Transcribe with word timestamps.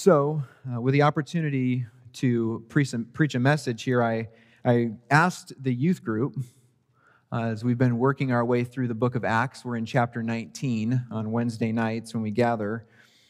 So, 0.00 0.44
uh, 0.72 0.80
with 0.80 0.94
the 0.94 1.02
opportunity 1.02 1.84
to 2.12 2.64
pre- 2.68 2.86
preach 3.12 3.34
a 3.34 3.40
message 3.40 3.82
here, 3.82 4.00
I, 4.00 4.28
I 4.64 4.92
asked 5.10 5.52
the 5.60 5.74
youth 5.74 6.04
group, 6.04 6.36
uh, 7.32 7.46
as 7.46 7.64
we've 7.64 7.78
been 7.78 7.98
working 7.98 8.30
our 8.30 8.44
way 8.44 8.62
through 8.62 8.86
the 8.86 8.94
book 8.94 9.16
of 9.16 9.24
Acts, 9.24 9.64
we're 9.64 9.74
in 9.74 9.84
chapter 9.84 10.22
19 10.22 11.06
on 11.10 11.32
Wednesday 11.32 11.72
nights 11.72 12.14
when 12.14 12.22
we 12.22 12.30
gather. 12.30 12.86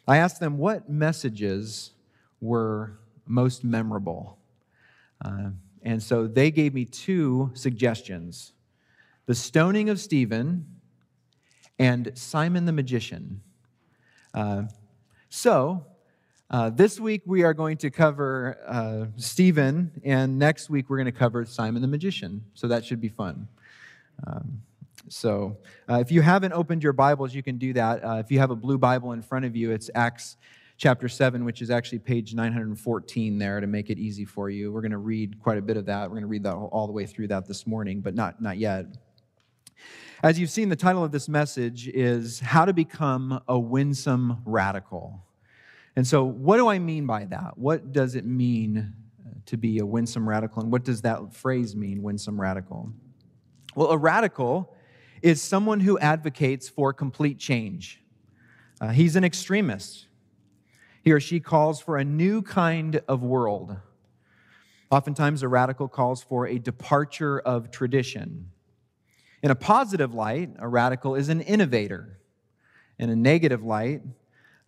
I 0.07 0.19
asked 0.19 0.41
them 0.41 0.59
what 0.59 0.91
messages 0.91 1.93
were 2.43 2.99
most 3.27 3.65
memorable. 3.65 4.37
Uh, 5.25 5.53
and 5.81 6.03
so 6.03 6.27
they 6.27 6.51
gave 6.51 6.75
me 6.75 6.85
two 6.85 7.51
suggestions 7.55 8.53
the 9.25 9.35
stoning 9.35 9.89
of 9.89 9.99
Stephen 9.99 10.67
and 11.79 12.13
Simon 12.15 12.67
the 12.67 12.73
magician. 12.73 13.41
Uh, 14.35 14.65
so, 15.31 15.87
uh, 16.51 16.71
this 16.71 16.99
week 16.99 17.23
we 17.27 17.43
are 17.43 17.53
going 17.53 17.77
to 17.77 17.91
cover 17.91 18.59
uh, 18.67 19.07
Stephen, 19.17 19.93
and 20.03 20.39
next 20.39 20.71
week 20.71 20.89
we're 20.89 20.97
going 20.97 21.07
to 21.07 21.13
cover 21.13 21.45
Simon 21.45 21.83
the 21.83 21.89
magician. 21.89 22.43
So 22.55 22.69
that 22.69 22.85
should 22.87 23.01
be 23.01 23.11
fun. 23.11 23.49
Um, 24.27 24.63
so 25.09 25.59
uh, 25.91 25.99
if 26.01 26.11
you 26.11 26.23
haven't 26.23 26.53
opened 26.53 26.83
your 26.83 26.95
Bibles, 26.95 27.35
you 27.35 27.43
can 27.43 27.59
do 27.59 27.75
that. 27.75 28.03
Uh, 28.03 28.17
if 28.17 28.31
you 28.31 28.39
have 28.39 28.51
a 28.51 28.57
blue 28.57 28.79
Bible 28.79 29.13
in 29.13 29.21
front 29.21 29.45
of 29.45 29.57
you, 29.57 29.73
it's 29.73 29.91
Acts 29.95 30.39
chapter 30.79 31.07
7, 31.09 31.45
which 31.45 31.61
is 31.61 31.71
actually 31.71 31.99
page 31.99 32.35
914 32.35 33.39
there 33.39 33.61
to 33.61 33.67
make 33.67 33.91
it 33.91 33.99
easy 33.99 34.25
for 34.25 34.49
you. 34.49 34.73
We're 34.73 34.81
going 34.81 34.93
to 34.93 34.99
read 34.99 35.39
quite 35.43 35.59
a 35.59 35.63
bit 35.63 35.77
of 35.77 35.85
that. 35.87 36.05
We're 36.05 36.17
going 36.17 36.23
to 36.23 36.29
read 36.29 36.45
that 36.45 36.55
all 36.55 36.87
the 36.87 36.93
way 36.93 37.05
through 37.05 37.29
that 37.29 37.47
this 37.47 37.67
morning, 37.67 38.01
but 38.01 38.15
not, 38.15 38.41
not 38.41 38.57
yet. 38.57 38.87
As 40.23 40.39
you've 40.39 40.51
seen, 40.51 40.71
the 40.71 40.77
title 40.77 41.05
of 41.05 41.13
this 41.13 41.29
message 41.29 41.89
is 41.89 42.41
How 42.41 42.65
to 42.65 42.73
Become 42.73 43.43
a 43.47 43.59
Winsome 43.59 44.39
Radical. 44.47 45.23
And 45.99 46.07
so, 46.07 46.23
what 46.23 46.59
do 46.59 46.69
I 46.69 46.79
mean 46.79 47.07
by 47.07 47.25
that? 47.25 47.59
What 47.59 47.91
does 47.91 48.15
it 48.15 48.25
mean 48.25 48.95
uh, 49.27 49.31
to 49.47 49.57
be 49.57 49.81
a 49.81 49.85
winsome 49.85 50.29
radical? 50.29 50.63
And 50.63 50.71
what 50.71 50.85
does 50.85 51.03
that 51.03 51.35
phrase 51.35 51.75
mean, 51.75 52.05
winsome 52.05 52.41
radical? 52.41 52.93
Well, 53.75 53.91
a 53.91 53.99
radical 53.99 54.77
is 55.23 55.43
someone 55.43 55.81
who 55.81 55.99
advocates 55.99 56.69
for 56.69 56.93
complete 56.93 57.41
change. 57.41 58.01
Uh, 58.81 58.91
he's 58.91 59.17
an 59.17 59.25
extremist. 59.25 60.07
He 61.03 61.11
or 61.11 61.19
she 61.19 61.41
calls 61.41 61.81
for 61.81 61.97
a 61.97 62.05
new 62.05 62.43
kind 62.43 63.03
of 63.09 63.25
world. 63.25 63.77
Oftentimes, 64.93 65.43
a 65.43 65.49
radical 65.49 65.89
calls 65.89 66.23
for 66.23 66.47
a 66.47 66.61
departure 66.61 67.41
of 67.41 67.73
tradition. 67.73 68.53
In 69.43 69.51
a 69.51 69.57
positive 69.57 70.15
light, 70.15 70.51
a 70.61 70.69
radical 70.69 71.17
is 71.17 71.29
an 71.29 71.41
innovator. 71.41 72.21
In 73.01 73.11
a 73.11 73.17
negative 73.17 73.65
light, 73.65 74.03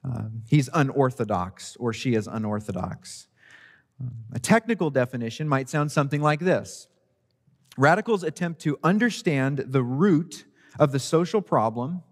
um, 0.04 0.42
he's 0.48 0.68
unorthodox 0.72 1.76
or 1.76 1.92
she 1.92 2.14
is 2.14 2.26
unorthodox. 2.26 3.26
Um, 4.00 4.12
a 4.32 4.38
technical 4.38 4.90
definition 4.90 5.48
might 5.48 5.68
sound 5.68 5.92
something 5.92 6.22
like 6.22 6.40
this 6.40 6.88
Radicals 7.76 8.24
attempt 8.24 8.60
to 8.62 8.78
understand 8.82 9.64
the 9.68 9.82
root 9.82 10.44
of 10.78 10.92
the 10.92 10.98
social 10.98 11.40
problem, 11.40 12.02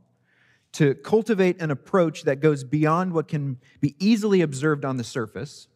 to 0.73 0.95
cultivate 0.95 1.61
an 1.61 1.71
approach 1.71 2.23
that 2.25 2.41
goes 2.41 2.63
beyond 2.65 3.13
what 3.13 3.29
can 3.29 3.59
be 3.81 3.97
easily 3.99 4.41
observed 4.41 4.85
on 4.85 4.97
the 4.97 5.05
surface. 5.05 5.69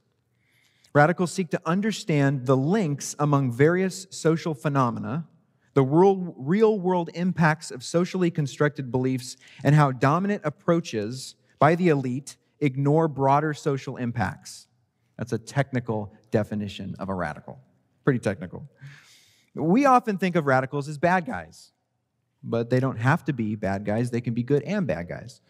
Radicals 0.94 1.32
seek 1.32 1.50
to 1.50 1.60
understand 1.64 2.46
the 2.46 2.56
links 2.56 3.16
among 3.18 3.50
various 3.50 4.06
social 4.10 4.54
phenomena, 4.54 5.26
the 5.74 5.82
real 5.82 6.78
world 6.78 7.10
impacts 7.14 7.70
of 7.70 7.82
socially 7.82 8.30
constructed 8.30 8.92
beliefs, 8.92 9.36
and 9.64 9.74
how 9.74 9.90
dominant 9.90 10.42
approaches 10.44 11.34
by 11.62 11.76
the 11.76 11.90
elite 11.90 12.38
ignore 12.58 13.06
broader 13.06 13.54
social 13.54 13.96
impacts. 13.96 14.66
That's 15.16 15.32
a 15.32 15.38
technical 15.38 16.12
definition 16.32 16.96
of 16.98 17.08
a 17.08 17.14
radical. 17.14 17.60
Pretty 18.02 18.18
technical. 18.18 18.68
We 19.54 19.86
often 19.86 20.18
think 20.18 20.34
of 20.34 20.46
radicals 20.46 20.88
as 20.88 20.98
bad 20.98 21.24
guys, 21.24 21.70
but 22.42 22.68
they 22.68 22.80
don't 22.80 22.96
have 22.96 23.24
to 23.26 23.32
be 23.32 23.54
bad 23.54 23.84
guys. 23.84 24.10
They 24.10 24.20
can 24.20 24.34
be 24.34 24.42
good 24.42 24.64
and 24.64 24.88
bad 24.88 25.08
guys. 25.08 25.40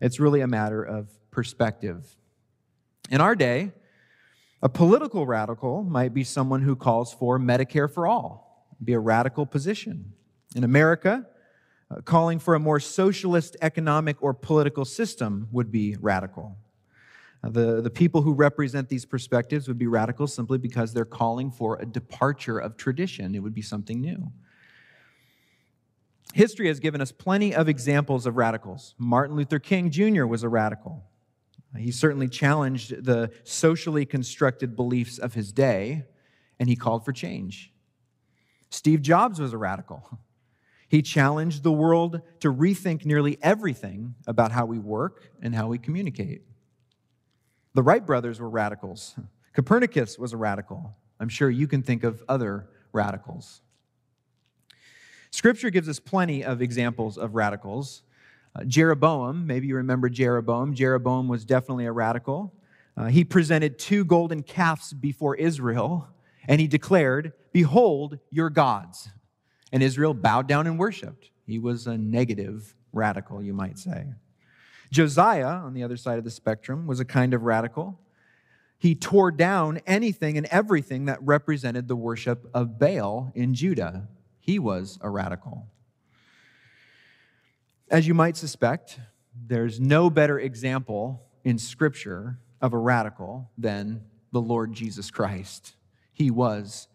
It's 0.00 0.18
really 0.18 0.40
a 0.40 0.46
matter 0.46 0.82
of 0.82 1.10
perspective. 1.30 2.16
In 3.10 3.20
our 3.20 3.36
day, 3.36 3.72
a 4.62 4.70
political 4.70 5.26
radical 5.26 5.82
might 5.82 6.14
be 6.14 6.24
someone 6.24 6.62
who 6.62 6.76
calls 6.76 7.12
for 7.12 7.38
Medicare 7.38 7.92
for 7.92 8.06
all, 8.06 8.66
be 8.82 8.94
a 8.94 8.98
radical 8.98 9.44
position. 9.44 10.14
In 10.56 10.64
America, 10.64 11.26
calling 12.04 12.38
for 12.38 12.54
a 12.54 12.58
more 12.58 12.80
socialist 12.80 13.56
economic 13.60 14.22
or 14.22 14.34
political 14.34 14.84
system 14.84 15.48
would 15.52 15.70
be 15.70 15.96
radical. 16.00 16.56
Uh, 17.44 17.50
the, 17.50 17.80
the 17.80 17.90
people 17.90 18.22
who 18.22 18.32
represent 18.32 18.88
these 18.88 19.04
perspectives 19.04 19.68
would 19.68 19.78
be 19.78 19.86
radical 19.86 20.26
simply 20.26 20.58
because 20.58 20.92
they're 20.92 21.04
calling 21.04 21.50
for 21.50 21.78
a 21.80 21.86
departure 21.86 22.58
of 22.58 22.76
tradition. 22.76 23.34
It 23.34 23.40
would 23.40 23.54
be 23.54 23.62
something 23.62 24.00
new. 24.00 24.32
History 26.34 26.68
has 26.68 26.80
given 26.80 27.00
us 27.00 27.12
plenty 27.12 27.54
of 27.54 27.68
examples 27.68 28.26
of 28.26 28.36
radicals. 28.36 28.94
Martin 28.96 29.36
Luther 29.36 29.58
King 29.58 29.90
Jr. 29.90 30.24
was 30.24 30.42
a 30.42 30.48
radical. 30.48 31.04
He 31.76 31.90
certainly 31.90 32.28
challenged 32.28 33.04
the 33.04 33.30
socially 33.44 34.04
constructed 34.06 34.76
beliefs 34.76 35.18
of 35.18 35.34
his 35.34 35.52
day, 35.52 36.04
and 36.58 36.68
he 36.68 36.76
called 36.76 37.04
for 37.04 37.12
change. 37.12 37.72
Steve 38.70 39.02
Jobs 39.02 39.40
was 39.40 39.52
a 39.52 39.58
radical. 39.58 40.18
He 40.92 41.00
challenged 41.00 41.62
the 41.62 41.72
world 41.72 42.20
to 42.40 42.52
rethink 42.52 43.06
nearly 43.06 43.38
everything 43.40 44.14
about 44.26 44.52
how 44.52 44.66
we 44.66 44.78
work 44.78 45.30
and 45.40 45.54
how 45.54 45.68
we 45.68 45.78
communicate. 45.78 46.42
The 47.72 47.82
Wright 47.82 48.04
brothers 48.04 48.38
were 48.38 48.50
radicals. 48.50 49.14
Copernicus 49.54 50.18
was 50.18 50.34
a 50.34 50.36
radical. 50.36 50.94
I'm 51.18 51.30
sure 51.30 51.48
you 51.48 51.66
can 51.66 51.82
think 51.82 52.04
of 52.04 52.22
other 52.28 52.68
radicals. 52.92 53.62
Scripture 55.30 55.70
gives 55.70 55.88
us 55.88 55.98
plenty 55.98 56.44
of 56.44 56.60
examples 56.60 57.16
of 57.16 57.34
radicals. 57.34 58.02
Uh, 58.54 58.64
Jeroboam, 58.64 59.46
maybe 59.46 59.68
you 59.68 59.76
remember 59.76 60.10
Jeroboam. 60.10 60.74
Jeroboam 60.74 61.26
was 61.26 61.46
definitely 61.46 61.86
a 61.86 61.92
radical. 61.92 62.52
Uh, 62.98 63.06
he 63.06 63.24
presented 63.24 63.78
two 63.78 64.04
golden 64.04 64.42
calves 64.42 64.92
before 64.92 65.36
Israel, 65.36 66.08
and 66.46 66.60
he 66.60 66.66
declared, 66.66 67.32
Behold 67.50 68.18
your 68.30 68.50
gods. 68.50 69.08
And 69.72 69.82
Israel 69.82 70.14
bowed 70.14 70.46
down 70.46 70.66
and 70.66 70.78
worshiped. 70.78 71.30
He 71.46 71.58
was 71.58 71.86
a 71.86 71.96
negative 71.96 72.74
radical, 72.92 73.42
you 73.42 73.54
might 73.54 73.78
say. 73.78 74.06
Josiah, 74.90 75.46
on 75.46 75.72
the 75.72 75.82
other 75.82 75.96
side 75.96 76.18
of 76.18 76.24
the 76.24 76.30
spectrum, 76.30 76.86
was 76.86 77.00
a 77.00 77.04
kind 77.04 77.32
of 77.32 77.42
radical. 77.42 77.98
He 78.78 78.94
tore 78.94 79.30
down 79.30 79.80
anything 79.86 80.36
and 80.36 80.46
everything 80.46 81.06
that 81.06 81.22
represented 81.22 81.88
the 81.88 81.96
worship 81.96 82.50
of 82.52 82.78
Baal 82.78 83.32
in 83.34 83.54
Judah. 83.54 84.08
He 84.40 84.58
was 84.58 84.98
a 85.00 85.08
radical. 85.08 85.66
As 87.88 88.06
you 88.06 88.12
might 88.12 88.36
suspect, 88.36 88.98
there's 89.34 89.80
no 89.80 90.10
better 90.10 90.38
example 90.38 91.22
in 91.44 91.58
Scripture 91.58 92.38
of 92.60 92.72
a 92.72 92.78
radical 92.78 93.50
than 93.56 94.02
the 94.32 94.40
Lord 94.40 94.72
Jesus 94.72 95.10
Christ. 95.10 95.74
He 96.12 96.30
was 96.30 96.88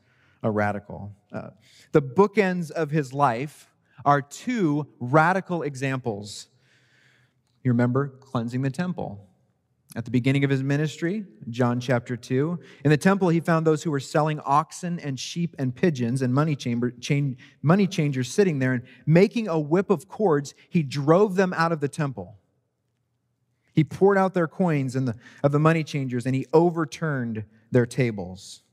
a 0.47 0.51
radical. 0.51 1.13
Uh, 1.31 1.49
the 1.91 2.01
bookends 2.01 2.71
of 2.71 2.89
his 2.89 3.13
life 3.13 3.69
are 4.05 4.21
two 4.21 4.87
radical 4.99 5.61
examples. 5.61 6.47
You 7.63 7.71
remember 7.71 8.07
cleansing 8.07 8.61
the 8.61 8.69
temple. 8.69 9.23
At 9.95 10.05
the 10.05 10.11
beginning 10.11 10.43
of 10.43 10.49
his 10.49 10.61
ministry, 10.63 11.25
John 11.49 11.79
chapter 11.79 12.15
2, 12.15 12.59
in 12.83 12.91
the 12.91 12.97
temple 12.97 13.29
he 13.29 13.39
found 13.39 13.65
those 13.65 13.83
who 13.83 13.91
were 13.91 13.99
selling 13.99 14.39
oxen 14.41 14.99
and 14.99 15.19
sheep 15.19 15.55
and 15.57 15.75
pigeons 15.75 16.21
and 16.21 16.33
money, 16.33 16.55
chamber, 16.55 16.91
chain, 16.91 17.37
money 17.61 17.87
changers 17.87 18.29
sitting 18.29 18.59
there, 18.59 18.73
and 18.73 18.83
making 19.05 19.47
a 19.47 19.59
whip 19.59 19.89
of 19.89 20.07
cords, 20.07 20.53
he 20.69 20.83
drove 20.83 21.35
them 21.35 21.53
out 21.53 21.71
of 21.71 21.79
the 21.79 21.87
temple. 21.87 22.37
He 23.73 23.83
poured 23.83 24.17
out 24.17 24.33
their 24.33 24.47
coins 24.47 24.93
the, 24.93 25.15
of 25.43 25.51
the 25.51 25.59
money 25.59 25.83
changers, 25.83 26.25
and 26.25 26.35
he 26.35 26.45
overturned 26.53 27.45
their 27.71 27.85
tables. 27.85 28.63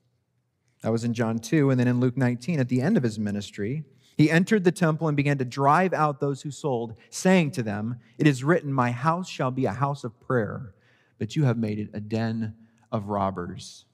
That 0.84 0.92
was 0.92 1.02
in 1.02 1.14
John 1.14 1.38
2. 1.38 1.70
And 1.70 1.80
then 1.80 1.88
in 1.88 1.98
Luke 1.98 2.18
19, 2.18 2.60
at 2.60 2.68
the 2.68 2.82
end 2.82 2.98
of 2.98 3.02
his 3.02 3.18
ministry, 3.18 3.84
he 4.18 4.30
entered 4.30 4.64
the 4.64 4.70
temple 4.70 5.08
and 5.08 5.16
began 5.16 5.38
to 5.38 5.44
drive 5.44 5.94
out 5.94 6.20
those 6.20 6.42
who 6.42 6.50
sold, 6.50 6.94
saying 7.08 7.52
to 7.52 7.62
them, 7.62 8.00
It 8.18 8.26
is 8.26 8.44
written, 8.44 8.70
My 8.70 8.90
house 8.90 9.26
shall 9.26 9.50
be 9.50 9.64
a 9.64 9.72
house 9.72 10.04
of 10.04 10.20
prayer, 10.20 10.74
but 11.18 11.36
you 11.36 11.44
have 11.44 11.56
made 11.56 11.78
it 11.78 11.88
a 11.94 12.00
den 12.00 12.54
of 12.92 13.08
robbers. 13.08 13.86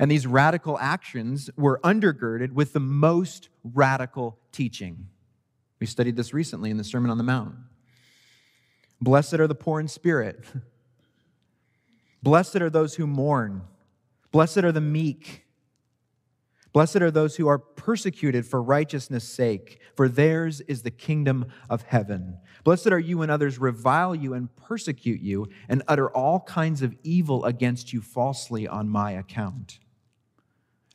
And 0.00 0.10
these 0.10 0.26
radical 0.26 0.76
actions 0.80 1.50
were 1.56 1.78
undergirded 1.84 2.50
with 2.50 2.72
the 2.72 2.80
most 2.80 3.48
radical 3.62 4.40
teaching. 4.50 5.06
We 5.78 5.86
studied 5.86 6.16
this 6.16 6.34
recently 6.34 6.68
in 6.68 6.78
the 6.78 6.84
Sermon 6.84 7.12
on 7.12 7.16
the 7.16 7.22
Mount. 7.22 7.54
Blessed 9.00 9.34
are 9.34 9.46
the 9.46 9.54
poor 9.54 9.78
in 9.78 9.86
spirit. 9.86 10.44
Blessed 12.24 12.56
are 12.56 12.70
those 12.70 12.96
who 12.96 13.06
mourn. 13.06 13.62
Blessed 14.36 14.58
are 14.58 14.72
the 14.72 14.82
meek. 14.82 15.46
Blessed 16.74 16.96
are 16.96 17.10
those 17.10 17.36
who 17.36 17.48
are 17.48 17.56
persecuted 17.56 18.44
for 18.44 18.62
righteousness' 18.62 19.26
sake, 19.26 19.80
for 19.94 20.10
theirs 20.10 20.60
is 20.68 20.82
the 20.82 20.90
kingdom 20.90 21.46
of 21.70 21.80
heaven. 21.80 22.36
Blessed 22.62 22.88
are 22.88 22.98
you 22.98 23.16
when 23.16 23.30
others 23.30 23.58
revile 23.58 24.14
you 24.14 24.34
and 24.34 24.54
persecute 24.54 25.22
you 25.22 25.46
and 25.70 25.82
utter 25.88 26.10
all 26.10 26.40
kinds 26.40 26.82
of 26.82 26.94
evil 27.02 27.46
against 27.46 27.94
you 27.94 28.02
falsely 28.02 28.68
on 28.68 28.90
my 28.90 29.12
account. 29.12 29.78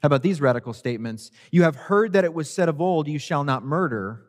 How 0.03 0.05
about 0.05 0.21
these 0.21 0.39
radical 0.39 0.73
statements? 0.73 1.31
You 1.49 1.63
have 1.63 1.75
heard 1.75 2.13
that 2.13 2.25
it 2.25 2.35
was 2.35 2.47
said 2.47 2.69
of 2.69 2.79
old, 2.79 3.07
You 3.07 3.17
shall 3.17 3.43
not 3.43 3.63
murder, 3.63 4.21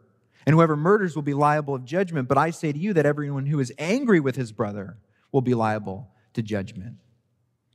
and 0.46 0.54
whoever 0.54 0.74
murders 0.74 1.14
will 1.14 1.22
be 1.22 1.34
liable 1.34 1.74
of 1.74 1.84
judgment. 1.84 2.28
But 2.28 2.38
I 2.38 2.48
say 2.48 2.72
to 2.72 2.78
you 2.78 2.94
that 2.94 3.04
everyone 3.04 3.44
who 3.44 3.60
is 3.60 3.74
angry 3.76 4.20
with 4.20 4.36
his 4.36 4.52
brother 4.52 4.96
will 5.32 5.42
be 5.42 5.52
liable 5.52 6.08
to 6.32 6.40
judgment. 6.40 6.96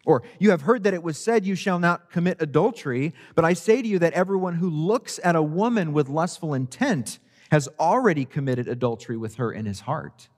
Or, 0.07 0.23
you 0.39 0.51
have 0.51 0.61
heard 0.61 0.83
that 0.83 0.93
it 0.93 1.03
was 1.03 1.17
said, 1.17 1.45
You 1.45 1.53
shall 1.53 1.79
not 1.79 2.09
commit 2.09 2.37
adultery, 2.41 3.13
but 3.35 3.43
I 3.43 3.51
say 3.51 3.81
to 3.81 3.87
you 3.87 3.99
that 3.99 4.13
everyone 4.13 4.55
who 4.55 4.69
looks 4.69 5.19
at 5.21 5.35
a 5.35 5.43
woman 5.43 5.91
with 5.91 6.07
lustful 6.07 6.53
intent 6.53 7.19
has 7.51 7.67
already 7.77 8.23
committed 8.23 8.69
adultery 8.69 9.17
with 9.17 9.35
her 9.35 9.51
in 9.51 9.65
his 9.65 9.81
heart. 9.81 10.29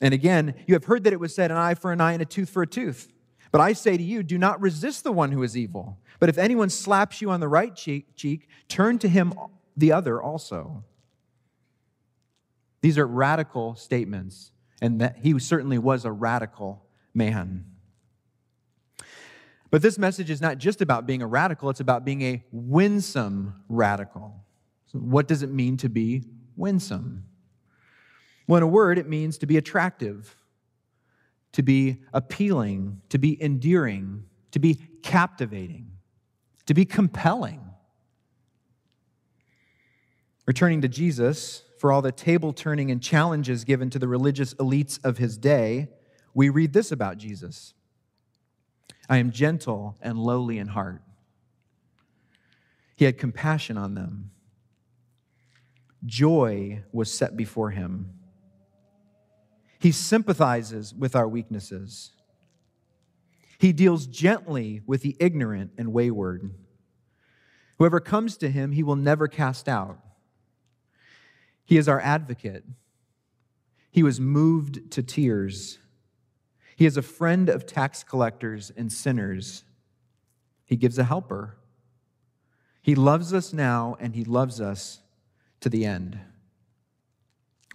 And 0.00 0.14
again, 0.14 0.54
you 0.68 0.74
have 0.74 0.84
heard 0.84 1.02
that 1.02 1.12
it 1.12 1.18
was 1.18 1.34
said, 1.34 1.50
An 1.50 1.56
eye 1.56 1.74
for 1.74 1.90
an 1.90 2.00
eye 2.00 2.12
and 2.12 2.22
a 2.22 2.24
tooth 2.24 2.50
for 2.50 2.62
a 2.62 2.68
tooth. 2.68 3.08
But 3.50 3.60
I 3.60 3.72
say 3.72 3.96
to 3.96 4.02
you, 4.02 4.22
do 4.22 4.38
not 4.38 4.60
resist 4.60 5.02
the 5.02 5.12
one 5.12 5.32
who 5.32 5.42
is 5.42 5.56
evil. 5.56 5.98
But 6.20 6.28
if 6.28 6.38
anyone 6.38 6.70
slaps 6.70 7.20
you 7.20 7.32
on 7.32 7.40
the 7.40 7.48
right 7.48 7.74
cheek, 7.74 8.14
cheek 8.14 8.48
turn 8.68 9.00
to 9.00 9.08
him 9.08 9.34
the 9.76 9.90
other 9.90 10.22
also. 10.22 10.84
These 12.80 12.96
are 12.96 13.06
radical 13.08 13.74
statements, 13.74 14.52
and 14.80 15.00
that 15.00 15.16
he 15.18 15.36
certainly 15.40 15.78
was 15.78 16.04
a 16.04 16.12
radical 16.12 16.84
man. 17.12 17.71
But 19.72 19.80
this 19.80 19.96
message 19.96 20.28
is 20.28 20.42
not 20.42 20.58
just 20.58 20.82
about 20.82 21.06
being 21.06 21.22
a 21.22 21.26
radical, 21.26 21.70
it's 21.70 21.80
about 21.80 22.04
being 22.04 22.20
a 22.20 22.44
winsome 22.52 23.54
radical. 23.70 24.44
So 24.88 24.98
what 24.98 25.26
does 25.26 25.42
it 25.42 25.50
mean 25.50 25.78
to 25.78 25.88
be 25.88 26.24
winsome? 26.56 27.24
Well, 28.46 28.58
in 28.58 28.62
a 28.64 28.66
word, 28.66 28.98
it 28.98 29.08
means 29.08 29.38
to 29.38 29.46
be 29.46 29.56
attractive, 29.56 30.36
to 31.52 31.62
be 31.62 32.02
appealing, 32.12 33.00
to 33.08 33.16
be 33.16 33.42
endearing, 33.42 34.24
to 34.50 34.58
be 34.58 34.78
captivating, 35.02 35.90
to 36.66 36.74
be 36.74 36.84
compelling. 36.84 37.62
Returning 40.44 40.82
to 40.82 40.88
Jesus, 40.88 41.62
for 41.78 41.90
all 41.90 42.02
the 42.02 42.12
table 42.12 42.52
turning 42.52 42.90
and 42.90 43.02
challenges 43.02 43.64
given 43.64 43.88
to 43.88 43.98
the 43.98 44.08
religious 44.08 44.52
elites 44.54 45.02
of 45.02 45.16
his 45.16 45.38
day, 45.38 45.88
we 46.34 46.50
read 46.50 46.74
this 46.74 46.92
about 46.92 47.16
Jesus 47.16 47.72
I 49.08 49.18
am 49.18 49.30
gentle 49.30 49.96
and 50.00 50.18
lowly 50.18 50.58
in 50.58 50.68
heart. 50.68 51.02
He 52.96 53.04
had 53.04 53.18
compassion 53.18 53.76
on 53.76 53.94
them. 53.94 54.30
Joy 56.04 56.84
was 56.92 57.12
set 57.12 57.36
before 57.36 57.70
him. 57.70 58.14
He 59.78 59.92
sympathizes 59.92 60.94
with 60.94 61.16
our 61.16 61.26
weaknesses. 61.26 62.12
He 63.58 63.72
deals 63.72 64.06
gently 64.06 64.80
with 64.86 65.02
the 65.02 65.16
ignorant 65.18 65.72
and 65.78 65.92
wayward. 65.92 66.54
Whoever 67.78 68.00
comes 68.00 68.36
to 68.38 68.50
him, 68.50 68.72
he 68.72 68.82
will 68.82 68.96
never 68.96 69.26
cast 69.26 69.68
out. 69.68 69.98
He 71.64 71.76
is 71.76 71.88
our 71.88 72.00
advocate. 72.00 72.64
He 73.90 74.02
was 74.02 74.20
moved 74.20 74.90
to 74.92 75.02
tears. 75.02 75.78
He 76.82 76.86
is 76.86 76.96
a 76.96 77.02
friend 77.02 77.48
of 77.48 77.64
tax 77.64 78.02
collectors 78.02 78.72
and 78.76 78.92
sinners. 78.92 79.62
He 80.64 80.74
gives 80.74 80.98
a 80.98 81.04
helper. 81.04 81.56
He 82.82 82.96
loves 82.96 83.32
us 83.32 83.52
now 83.52 83.96
and 84.00 84.16
he 84.16 84.24
loves 84.24 84.60
us 84.60 85.00
to 85.60 85.68
the 85.68 85.86
end. 85.86 86.18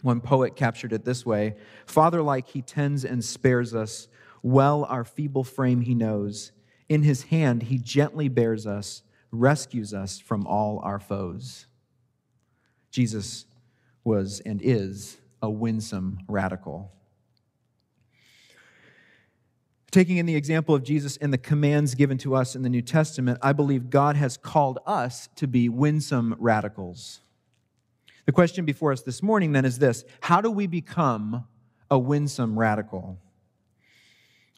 One 0.01 0.19
poet 0.19 0.57
captured 0.57 0.92
it 0.92 1.06
this 1.06 1.25
way 1.25 1.56
Father 1.86 2.21
like, 2.21 2.50
he 2.50 2.62
tends 2.62 3.06
and 3.06 3.24
spares 3.24 3.74
us. 3.74 4.09
Well, 4.44 4.83
our 4.83 5.06
feeble 5.06 5.45
frame 5.45 5.80
he 5.80 5.95
knows. 5.95 6.51
In 6.89 7.04
his 7.04 7.24
hand, 7.24 7.63
he 7.63 7.77
gently 7.77 8.27
bears 8.27 8.68
us, 8.68 9.04
rescues 9.31 9.94
us 9.94 10.19
from 10.19 10.45
all 10.45 10.80
our 10.80 11.00
foes. 11.00 11.68
Jesus 12.92 13.45
was 14.04 14.42
and 14.42 14.62
is 14.62 15.15
a 15.42 15.50
winsome 15.50 16.19
radical. 16.27 16.92
Taking 19.92 20.18
in 20.18 20.25
the 20.25 20.36
example 20.36 20.75
of 20.75 20.84
Jesus 20.84 21.16
and 21.18 21.31
the 21.31 21.38
commands 21.38 21.95
given 21.95 22.18
to 22.19 22.36
us 22.36 22.56
in 22.56 22.62
the 22.62 22.69
New 22.69 22.81
Testament, 22.81 23.39
I 23.42 23.54
believe 23.54 23.89
God 23.89 24.18
has 24.18 24.36
called 24.36 24.80
us 24.86 25.30
to 25.38 25.48
be 25.48 25.69
winsome 25.69 26.36
radicals. 26.39 27.22
The 28.25 28.34
question 28.34 28.66
before 28.66 28.92
us 28.92 29.01
this 29.01 29.24
morning 29.24 29.54
then 29.54 29.63
is 29.63 29.80
this 29.80 30.04
How 30.19 30.42
do 30.42 30.51
we 30.51 30.68
become 30.68 31.45
a 31.89 31.98
winsome 31.98 32.60
radical? 32.60 33.18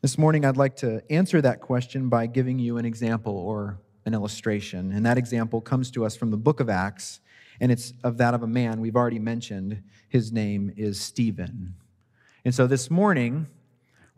This 0.02 0.18
morning, 0.18 0.46
I'd 0.46 0.58
like 0.58 0.78
to 0.78 1.04
answer 1.12 1.42
that 1.42 1.62
question 1.62 2.10
by 2.10 2.26
giving 2.26 2.58
you 2.58 2.78
an 2.78 2.86
example 2.86 3.38
or 3.38 3.80
an 4.06 4.16
illustration. 4.16 4.92
And 4.94 5.06
that 5.06 5.18
example 5.18 5.62
comes 5.62 5.92
to 5.92 6.06
us 6.06 6.16
from 6.16 6.32
the 6.32 6.38
book 6.38 6.60
of 6.60 6.70
Acts, 6.70 7.20
and 7.60 7.72
it's 7.72 7.94
of 8.04 8.18
that 8.18 8.34
of 8.34 8.42
a 8.42 8.48
man 8.48 8.82
we've 8.82 8.96
already 8.96 9.20
mentioned. 9.20 9.84
His 10.08 10.32
name 10.32 10.74
is 10.76 11.00
Stephen. 11.00 11.76
And 12.44 12.56
so 12.56 12.66
this 12.66 12.90
morning, 12.90 13.48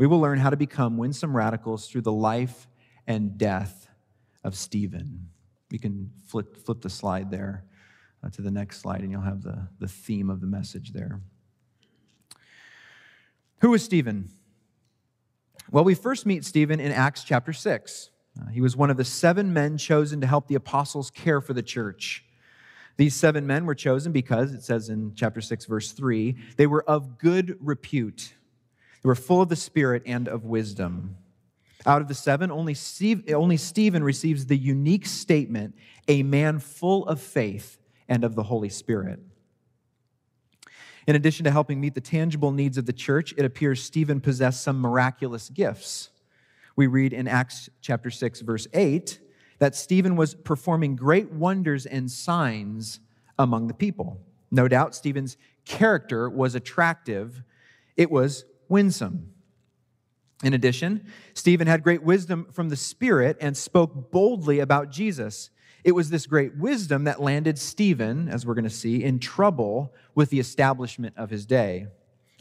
we 0.01 0.07
will 0.07 0.19
learn 0.19 0.39
how 0.39 0.49
to 0.49 0.57
become 0.57 0.97
winsome 0.97 1.37
radicals 1.37 1.87
through 1.87 2.01
the 2.01 2.11
life 2.11 2.67
and 3.05 3.37
death 3.37 3.87
of 4.43 4.55
Stephen. 4.55 5.27
You 5.69 5.77
can 5.77 6.09
flip, 6.25 6.57
flip 6.57 6.81
the 6.81 6.89
slide 6.89 7.29
there 7.29 7.65
uh, 8.23 8.31
to 8.31 8.41
the 8.41 8.49
next 8.49 8.79
slide, 8.79 9.01
and 9.01 9.11
you'll 9.11 9.21
have 9.21 9.43
the, 9.43 9.67
the 9.77 9.87
theme 9.87 10.31
of 10.31 10.41
the 10.41 10.47
message 10.47 10.91
there. 10.91 11.21
Who 13.59 13.71
is 13.75 13.83
Stephen? 13.83 14.31
Well, 15.69 15.83
we 15.83 15.93
first 15.93 16.25
meet 16.25 16.45
Stephen 16.45 16.79
in 16.79 16.91
Acts 16.91 17.23
chapter 17.23 17.53
6. 17.53 18.09
Uh, 18.41 18.49
he 18.49 18.59
was 18.59 18.75
one 18.75 18.89
of 18.89 18.97
the 18.97 19.05
seven 19.05 19.53
men 19.53 19.77
chosen 19.77 20.19
to 20.21 20.25
help 20.25 20.47
the 20.47 20.55
apostles 20.55 21.11
care 21.11 21.41
for 21.41 21.53
the 21.53 21.61
church. 21.61 22.25
These 22.97 23.13
seven 23.13 23.45
men 23.45 23.67
were 23.67 23.75
chosen 23.75 24.11
because, 24.11 24.51
it 24.51 24.63
says 24.63 24.89
in 24.89 25.13
chapter 25.13 25.41
6, 25.41 25.65
verse 25.65 25.91
3, 25.91 26.35
they 26.57 26.65
were 26.65 26.81
of 26.89 27.19
good 27.19 27.55
repute. 27.59 28.33
They 29.01 29.07
were 29.07 29.15
full 29.15 29.41
of 29.41 29.49
the 29.49 29.55
Spirit 29.55 30.03
and 30.05 30.27
of 30.27 30.45
wisdom. 30.45 31.17
Out 31.85 32.01
of 32.01 32.07
the 32.07 32.13
seven, 32.13 32.51
only, 32.51 32.75
Steve, 32.75 33.23
only 33.33 33.57
Stephen 33.57 34.03
receives 34.03 34.45
the 34.45 34.57
unique 34.57 35.07
statement, 35.07 35.75
a 36.07 36.21
man 36.21 36.59
full 36.59 37.07
of 37.07 37.19
faith 37.19 37.79
and 38.07 38.23
of 38.23 38.35
the 38.35 38.43
Holy 38.43 38.69
Spirit. 38.69 39.19
In 41.07 41.15
addition 41.15 41.45
to 41.45 41.51
helping 41.51 41.81
meet 41.81 41.95
the 41.95 42.01
tangible 42.01 42.51
needs 42.51 42.77
of 42.77 42.85
the 42.85 42.93
church, 42.93 43.33
it 43.35 43.45
appears 43.45 43.81
Stephen 43.81 44.21
possessed 44.21 44.61
some 44.61 44.79
miraculous 44.79 45.49
gifts. 45.49 46.09
We 46.75 46.85
read 46.85 47.13
in 47.13 47.27
Acts 47.27 47.69
chapter 47.81 48.11
6, 48.11 48.41
verse 48.41 48.67
8, 48.73 49.19
that 49.57 49.75
Stephen 49.75 50.15
was 50.15 50.35
performing 50.35 50.95
great 50.95 51.31
wonders 51.31 51.87
and 51.87 52.09
signs 52.09 52.99
among 53.39 53.67
the 53.67 53.73
people. 53.73 54.21
No 54.51 54.67
doubt 54.67 54.93
Stephen's 54.93 55.37
character 55.65 56.29
was 56.29 56.53
attractive. 56.53 57.43
It 57.97 58.11
was 58.11 58.45
winsome. 58.71 59.31
In 60.43 60.53
addition, 60.55 61.05
Stephen 61.35 61.67
had 61.67 61.83
great 61.83 62.01
wisdom 62.01 62.47
from 62.51 62.69
the 62.69 62.75
Spirit 62.75 63.37
and 63.39 63.55
spoke 63.55 64.09
boldly 64.11 64.59
about 64.59 64.89
Jesus. 64.89 65.51
It 65.83 65.91
was 65.91 66.09
this 66.09 66.25
great 66.25 66.55
wisdom 66.57 67.03
that 67.03 67.21
landed 67.21 67.59
Stephen, 67.59 68.27
as 68.27 68.45
we're 68.45 68.55
going 68.55 68.63
to 68.63 68.69
see, 68.69 69.03
in 69.03 69.19
trouble 69.19 69.93
with 70.15 70.31
the 70.31 70.39
establishment 70.39 71.15
of 71.17 71.29
his 71.29 71.45
day. 71.45 71.87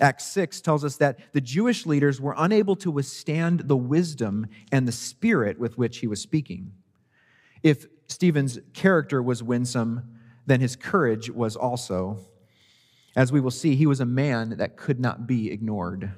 Acts 0.00 0.24
6 0.28 0.62
tells 0.62 0.82
us 0.82 0.96
that 0.96 1.18
the 1.32 1.42
Jewish 1.42 1.84
leaders 1.84 2.20
were 2.20 2.34
unable 2.38 2.76
to 2.76 2.90
withstand 2.90 3.60
the 3.60 3.76
wisdom 3.76 4.46
and 4.72 4.88
the 4.88 4.92
spirit 4.92 5.58
with 5.58 5.76
which 5.76 5.98
he 5.98 6.06
was 6.06 6.22
speaking. 6.22 6.72
If 7.62 7.86
Stephen's 8.06 8.58
character 8.72 9.22
was 9.22 9.42
winsome, 9.42 10.16
then 10.46 10.60
his 10.60 10.74
courage 10.74 11.28
was 11.28 11.54
also. 11.54 12.18
As 13.16 13.32
we 13.32 13.40
will 13.40 13.50
see, 13.50 13.74
he 13.74 13.86
was 13.86 14.00
a 14.00 14.06
man 14.06 14.56
that 14.58 14.76
could 14.76 15.00
not 15.00 15.26
be 15.26 15.50
ignored. 15.50 16.12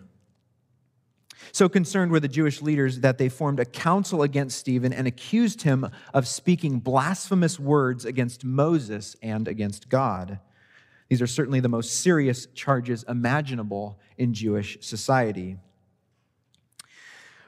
So 1.51 1.69
concerned 1.69 2.13
were 2.13 2.21
the 2.21 2.29
Jewish 2.29 2.63
leaders 2.63 3.01
that 3.01 3.19
they 3.19 3.29
formed 3.29 3.59
a 3.59 3.65
council 3.65 4.23
against 4.23 4.59
Stephen 4.59 4.93
and 4.93 5.07
accused 5.07 5.63
him 5.63 5.89
of 6.15 6.29
speaking 6.29 6.79
blasphemous 6.79 7.59
words 7.59 8.05
against 8.05 8.45
Moses 8.45 9.17
and 9.23 9.49
against 9.49 9.89
God. 9.89 10.39
These 11.09 11.21
are 11.21 11.27
certainly 11.27 11.61
the 11.61 11.69
most 11.69 12.01
serious 12.01 12.47
charges 12.55 13.05
imaginable 13.09 13.99
in 14.17 14.33
Jewish 14.33 14.79
society. 14.81 15.59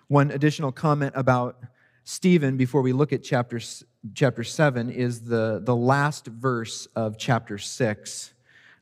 One 0.08 0.30
additional 0.30 0.72
comment 0.72 1.12
about 1.16 1.58
Stephen 2.04 2.58
before 2.58 2.82
we 2.82 2.92
look 2.92 3.12
at 3.12 3.22
chapter, 3.22 3.58
chapter 4.12 4.44
7 4.44 4.90
is 4.90 5.22
the, 5.22 5.62
the 5.64 5.74
last 5.74 6.26
verse 6.26 6.86
of 6.94 7.16
chapter 7.16 7.56
6. 7.56 8.33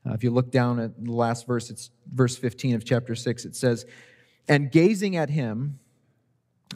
Uh, 0.05 0.13
if 0.13 0.23
you 0.23 0.31
look 0.31 0.51
down 0.51 0.79
at 0.79 1.03
the 1.03 1.11
last 1.11 1.47
verse, 1.47 1.69
it's 1.69 1.91
verse 2.13 2.37
15 2.37 2.75
of 2.75 2.85
chapter 2.85 3.15
6. 3.15 3.45
It 3.45 3.55
says, 3.55 3.85
And 4.47 4.71
gazing 4.71 5.15
at 5.15 5.29
him, 5.29 5.79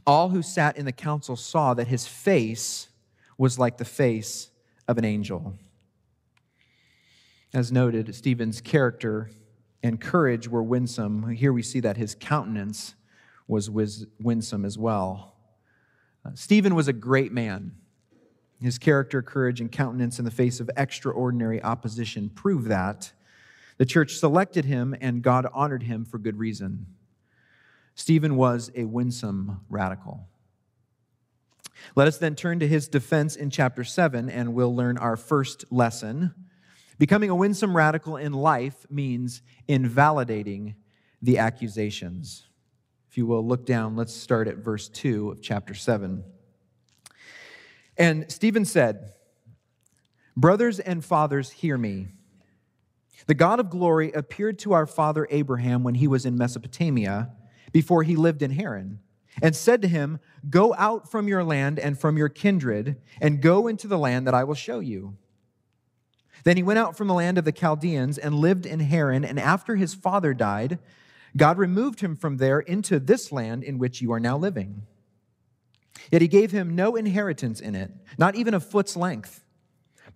all 0.06 0.30
who 0.30 0.42
sat 0.42 0.78
in 0.78 0.86
the 0.86 0.92
council 0.92 1.36
saw 1.36 1.74
that 1.74 1.88
his 1.88 2.08
face 2.08 2.90
was 3.38 3.60
like 3.60 3.78
the 3.78 3.86
face 3.86 4.50
of 4.88 4.98
an 4.98 5.06
angel. 5.06 5.56
As 7.54 7.72
noted, 7.72 8.14
Stephen's 8.14 8.62
character 8.62 9.30
and 9.84 10.00
courage 10.00 10.48
were 10.48 10.64
winsome. 10.64 11.30
Here 11.30 11.54
we 11.54 11.64
see 11.64 11.80
that 11.82 11.98
his 11.98 12.16
countenance 12.16 12.96
was 13.48 13.70
winsome 13.70 14.66
as 14.66 14.78
well. 14.78 15.36
Uh, 16.26 16.32
Stephen 16.36 16.76
was 16.76 16.88
a 16.88 16.94
great 16.94 17.32
man. 17.32 17.72
His 18.62 18.78
character, 18.78 19.22
courage, 19.22 19.62
and 19.62 19.72
countenance 19.72 20.20
in 20.20 20.26
the 20.26 20.32
face 20.32 20.60
of 20.60 20.70
extraordinary 20.76 21.62
opposition 21.62 22.30
prove 22.30 22.66
that. 22.66 23.12
The 23.78 23.86
church 23.86 24.16
selected 24.16 24.66
him, 24.66 24.96
and 25.00 25.22
God 25.22 25.48
honored 25.54 25.84
him 25.84 26.06
for 26.06 26.18
good 26.18 26.38
reason. 26.38 26.88
Stephen 27.96 28.36
was 28.36 28.72
a 28.76 28.86
winsome 28.86 29.62
radical. 29.70 30.28
Let 31.96 32.08
us 32.08 32.18
then 32.18 32.36
turn 32.36 32.60
to 32.60 32.68
his 32.68 32.88
defense 32.88 33.36
in 33.36 33.50
chapter 33.50 33.84
7, 33.84 34.30
and 34.30 34.54
we'll 34.54 34.76
learn 34.76 34.98
our 34.98 35.16
first 35.16 35.72
lesson. 35.72 36.34
Becoming 36.98 37.30
a 37.30 37.36
winsome 37.36 37.78
radical 37.78 38.18
in 38.18 38.34
life 38.34 38.86
means 38.90 39.42
invalidating 39.68 40.76
the 41.22 41.38
accusations. 41.38 42.48
If 43.10 43.18
you 43.18 43.26
will 43.26 43.46
look 43.46 43.66
down, 43.66 43.96
let's 43.96 44.14
start 44.14 44.48
at 44.48 44.58
verse 44.58 44.90
2 44.90 45.32
of 45.32 45.42
chapter 45.42 45.74
7. 45.74 46.24
And 47.98 48.32
Stephen 48.32 48.66
said, 48.66 49.14
Brothers 50.36 50.80
and 50.80 51.04
fathers, 51.04 51.52
hear 51.52 51.78
me. 51.78 52.10
The 53.26 53.34
God 53.34 53.60
of 53.60 53.70
glory 53.70 54.12
appeared 54.12 54.60
to 54.60 54.74
our 54.74 54.86
father 54.86 55.28
Abraham 55.30 55.84
when 55.84 55.96
he 55.96 56.08
was 56.08 56.26
in 56.26 56.38
Mesopotamia, 56.38 57.32
before 57.72 58.04
he 58.04 58.16
lived 58.16 58.42
in 58.42 58.52
Haran, 58.52 59.00
and 59.42 59.56
said 59.56 59.82
to 59.82 59.88
him, 59.88 60.20
Go 60.50 60.74
out 60.76 61.10
from 61.10 61.28
your 61.28 61.44
land 61.44 61.80
and 61.80 62.00
from 62.00 62.18
your 62.18 62.30
kindred, 62.30 62.98
and 63.20 63.42
go 63.42 63.68
into 63.68 63.88
the 63.88 63.98
land 63.98 64.28
that 64.28 64.34
I 64.34 64.44
will 64.44 64.56
show 64.56 64.80
you. 64.80 65.18
Then 66.44 66.58
he 66.58 66.64
went 66.64 66.80
out 66.80 66.96
from 66.96 67.08
the 67.08 67.14
land 67.14 67.38
of 67.38 67.46
the 67.46 67.52
Chaldeans 67.52 68.18
and 68.18 68.36
lived 68.36 68.66
in 68.66 68.80
Haran, 68.80 69.26
and 69.26 69.40
after 69.40 69.76
his 69.76 69.94
father 69.94 70.34
died, 70.34 70.80
God 71.36 71.58
removed 71.58 72.00
him 72.02 72.16
from 72.16 72.38
there 72.38 72.60
into 72.60 73.00
this 73.00 73.32
land 73.32 73.64
in 73.64 73.78
which 73.78 74.02
you 74.02 74.12
are 74.14 74.20
now 74.20 74.38
living. 74.38 74.84
Yet 76.12 76.22
he 76.22 76.28
gave 76.28 76.52
him 76.52 76.76
no 76.76 76.96
inheritance 76.96 77.60
in 77.60 77.76
it, 77.76 77.92
not 78.18 78.36
even 78.36 78.54
a 78.54 78.60
foot's 78.60 78.96
length, 78.96 79.44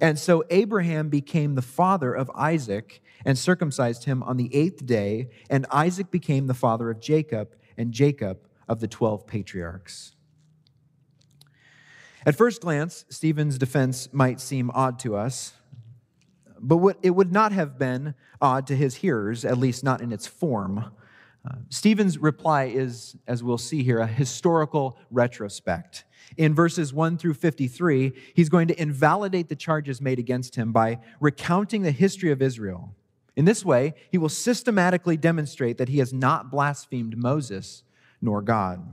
And 0.00 0.18
so 0.18 0.44
Abraham 0.50 1.08
became 1.08 1.54
the 1.54 1.62
father 1.62 2.14
of 2.14 2.30
Isaac 2.34 3.02
and 3.24 3.38
circumcised 3.38 4.04
him 4.04 4.22
on 4.22 4.36
the 4.36 4.54
eighth 4.54 4.86
day. 4.86 5.28
And 5.50 5.66
Isaac 5.70 6.10
became 6.10 6.46
the 6.46 6.54
father 6.54 6.90
of 6.90 7.00
Jacob, 7.00 7.54
and 7.76 7.92
Jacob 7.92 8.46
of 8.68 8.80
the 8.80 8.88
12 8.88 9.26
patriarchs. 9.26 10.14
At 12.26 12.36
first 12.36 12.60
glance, 12.60 13.04
Stephen's 13.08 13.58
defense 13.58 14.08
might 14.12 14.40
seem 14.40 14.70
odd 14.74 14.98
to 15.00 15.16
us, 15.16 15.54
but 16.60 16.98
it 17.02 17.10
would 17.10 17.32
not 17.32 17.52
have 17.52 17.78
been 17.78 18.14
odd 18.40 18.66
to 18.66 18.76
his 18.76 18.96
hearers, 18.96 19.44
at 19.44 19.56
least 19.56 19.82
not 19.82 20.02
in 20.02 20.12
its 20.12 20.26
form. 20.26 20.92
Uh, 21.44 21.54
Stephen's 21.70 22.18
reply 22.18 22.64
is, 22.64 23.16
as 23.26 23.42
we'll 23.42 23.58
see 23.58 23.82
here, 23.82 23.98
a 23.98 24.06
historical 24.06 24.98
retrospect. 25.10 26.04
In 26.36 26.54
verses 26.54 26.92
1 26.92 27.16
through 27.18 27.34
53, 27.34 28.12
he's 28.34 28.48
going 28.48 28.68
to 28.68 28.80
invalidate 28.80 29.48
the 29.48 29.56
charges 29.56 30.00
made 30.00 30.18
against 30.18 30.56
him 30.56 30.70
by 30.72 30.98
recounting 31.18 31.82
the 31.82 31.90
history 31.90 32.30
of 32.30 32.42
Israel. 32.42 32.94
In 33.36 33.46
this 33.46 33.64
way, 33.64 33.94
he 34.10 34.18
will 34.18 34.28
systematically 34.28 35.16
demonstrate 35.16 35.78
that 35.78 35.88
he 35.88 35.98
has 35.98 36.12
not 36.12 36.50
blasphemed 36.50 37.16
Moses 37.16 37.84
nor 38.20 38.42
God. 38.42 38.86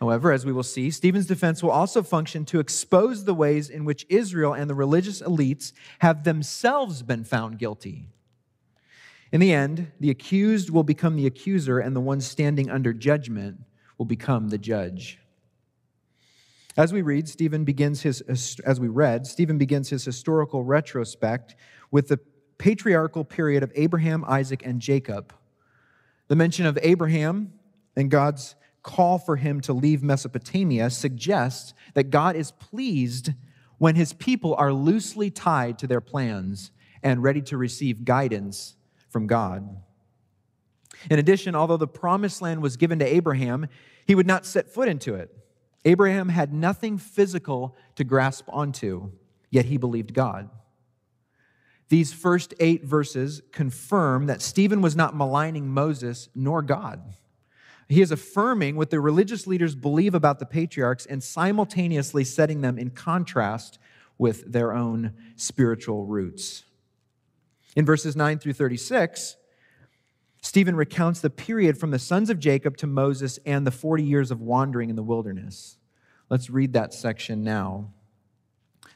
However, 0.00 0.32
as 0.32 0.46
we 0.46 0.52
will 0.52 0.62
see, 0.62 0.90
Stephen's 0.90 1.26
defense 1.26 1.62
will 1.62 1.70
also 1.70 2.02
function 2.02 2.44
to 2.46 2.58
expose 2.58 3.24
the 3.24 3.34
ways 3.34 3.68
in 3.68 3.84
which 3.84 4.06
Israel 4.08 4.54
and 4.54 4.68
the 4.68 4.74
religious 4.74 5.20
elites 5.20 5.72
have 5.98 6.24
themselves 6.24 7.02
been 7.02 7.22
found 7.22 7.58
guilty. 7.58 8.08
In 9.32 9.40
the 9.40 9.52
end, 9.52 9.92
the 10.00 10.10
accused 10.10 10.70
will 10.70 10.82
become 10.82 11.14
the 11.14 11.26
accuser, 11.26 11.78
and 11.78 11.94
the 11.94 12.00
one 12.00 12.20
standing 12.20 12.68
under 12.68 12.92
judgment 12.92 13.60
will 13.96 14.06
become 14.06 14.48
the 14.48 14.58
judge. 14.58 15.18
As 16.76 16.92
we 16.92 17.02
read, 17.02 17.28
Stephen 17.28 17.64
begins 17.64 18.02
his, 18.02 18.22
as 18.64 18.80
we 18.80 18.88
read, 18.88 19.26
Stephen 19.26 19.58
begins 19.58 19.88
his 19.88 20.04
historical 20.04 20.64
retrospect 20.64 21.54
with 21.90 22.08
the 22.08 22.18
patriarchal 22.58 23.24
period 23.24 23.62
of 23.62 23.72
Abraham, 23.74 24.24
Isaac, 24.26 24.62
and 24.64 24.80
Jacob. 24.80 25.32
The 26.28 26.36
mention 26.36 26.66
of 26.66 26.78
Abraham 26.82 27.52
and 27.96 28.10
God's 28.10 28.54
call 28.82 29.18
for 29.18 29.36
him 29.36 29.60
to 29.62 29.72
leave 29.72 30.02
Mesopotamia 30.02 30.90
suggests 30.90 31.74
that 31.94 32.10
God 32.10 32.34
is 32.34 32.52
pleased 32.52 33.30
when 33.78 33.94
his 33.94 34.12
people 34.12 34.54
are 34.54 34.72
loosely 34.72 35.30
tied 35.30 35.78
to 35.78 35.86
their 35.86 36.00
plans 36.00 36.70
and 37.02 37.22
ready 37.22 37.42
to 37.42 37.56
receive 37.56 38.04
guidance 38.04 38.76
from 39.10 39.26
God. 39.26 39.82
In 41.10 41.18
addition, 41.18 41.54
although 41.54 41.76
the 41.76 41.86
promised 41.86 42.42
land 42.42 42.62
was 42.62 42.76
given 42.76 42.98
to 42.98 43.06
Abraham, 43.06 43.68
he 44.06 44.14
would 44.14 44.26
not 44.26 44.46
set 44.46 44.72
foot 44.72 44.88
into 44.88 45.14
it. 45.14 45.30
Abraham 45.84 46.28
had 46.28 46.52
nothing 46.52 46.98
physical 46.98 47.76
to 47.96 48.04
grasp 48.04 48.44
onto, 48.48 49.12
yet 49.50 49.66
he 49.66 49.76
believed 49.76 50.12
God. 50.12 50.50
These 51.88 52.12
first 52.12 52.54
eight 52.60 52.84
verses 52.84 53.42
confirm 53.50 54.26
that 54.26 54.42
Stephen 54.42 54.80
was 54.80 54.94
not 54.94 55.16
maligning 55.16 55.68
Moses 55.68 56.28
nor 56.34 56.62
God. 56.62 57.02
He 57.88 58.00
is 58.00 58.12
affirming 58.12 58.76
what 58.76 58.90
the 58.90 59.00
religious 59.00 59.48
leaders 59.48 59.74
believe 59.74 60.14
about 60.14 60.38
the 60.38 60.46
patriarchs 60.46 61.06
and 61.06 61.20
simultaneously 61.20 62.22
setting 62.22 62.60
them 62.60 62.78
in 62.78 62.90
contrast 62.90 63.80
with 64.18 64.52
their 64.52 64.72
own 64.72 65.14
spiritual 65.34 66.06
roots. 66.06 66.64
In 67.76 67.84
verses 67.84 68.16
9 68.16 68.38
through 68.38 68.54
36, 68.54 69.36
Stephen 70.42 70.74
recounts 70.74 71.20
the 71.20 71.30
period 71.30 71.78
from 71.78 71.90
the 71.90 71.98
sons 71.98 72.30
of 72.30 72.38
Jacob 72.38 72.76
to 72.78 72.86
Moses 72.86 73.38
and 73.44 73.66
the 73.66 73.70
40 73.70 74.02
years 74.02 74.30
of 74.30 74.40
wandering 74.40 74.90
in 74.90 74.96
the 74.96 75.02
wilderness. 75.02 75.76
Let's 76.28 76.50
read 76.50 76.72
that 76.72 76.94
section 76.94 77.44
now. 77.44 77.92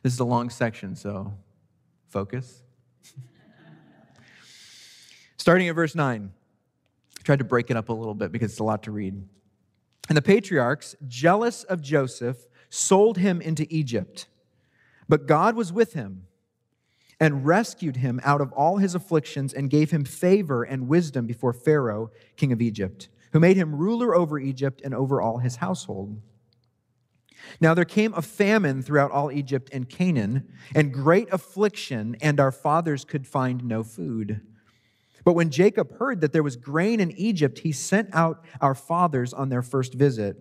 This 0.03 0.13
is 0.13 0.21
a 0.21 0.25
long 0.25 0.51
section, 0.51 0.97
so 0.97 1.35
focus. 2.09 2.63
Starting 5.37 5.69
at 5.69 5.75
verse 5.75 5.95
9 5.95 6.33
I 6.33 7.23
tried 7.23 7.39
to 7.39 7.45
break 7.45 7.71
it 7.71 7.77
up 7.77 7.89
a 7.89 7.93
little 7.93 8.15
bit 8.15 8.33
because 8.33 8.53
it's 8.53 8.61
a 8.61 8.65
lot 8.65 8.83
to 8.85 8.91
read. 8.91 9.23
And 10.09 10.17
the 10.17 10.23
patriarchs, 10.23 10.95
jealous 11.07 11.65
of 11.65 11.81
Joseph, 11.81 12.47
sold 12.69 13.19
him 13.19 13.41
into 13.41 13.67
Egypt. 13.71 14.27
But 15.09 15.27
God 15.27 15.57
was 15.57 15.73
with 15.73 15.95
him 15.95 16.27
and 17.21 17.47
rescued 17.47 17.97
him 17.97 18.21
out 18.25 18.41
of 18.41 18.53
all 18.53 18.79
his 18.79 18.95
afflictions 18.95 19.53
and 19.53 19.71
gave 19.71 19.91
him 19.91 20.05
favor 20.05 20.63
and 20.63 20.89
wisdom 20.89 21.27
before 21.27 21.53
Pharaoh, 21.53 22.11
king 22.37 22.53
of 22.53 22.61
Egypt, 22.61 23.09
who 23.33 23.41
made 23.41 23.57
him 23.57 23.75
ruler 23.75 24.15
over 24.15 24.39
Egypt 24.39 24.81
and 24.85 24.95
over 24.95 25.21
all 25.21 25.39
his 25.39 25.57
household. 25.57 26.21
Now 27.61 27.75
there 27.75 27.85
came 27.85 28.15
a 28.15 28.23
famine 28.23 28.83
throughout 28.83 29.11
all 29.11 29.31
Egypt 29.31 29.71
and 29.73 29.89
Canaan, 29.89 30.53
and 30.75 30.93
great 30.93 31.29
affliction, 31.33 32.17
and 32.21 32.41
our 32.41 32.53
fathers 32.53 33.05
could 33.05 33.27
find 33.27 33.65
no 33.65 33.83
food. 33.83 34.41
But 35.25 35.35
when 35.35 35.51
Jacob 35.51 35.99
heard 35.99 36.21
that 36.21 36.33
there 36.33 36.43
was 36.43 36.57
grain 36.57 37.01
in 37.01 37.11
Egypt, 37.13 37.61
he 37.61 37.73
sent 37.73 38.11
out 38.13 38.45
our 38.61 38.75
fathers 38.75 39.33
on 39.33 39.49
their 39.49 39.63
first 39.63 39.95
visit. 39.95 40.37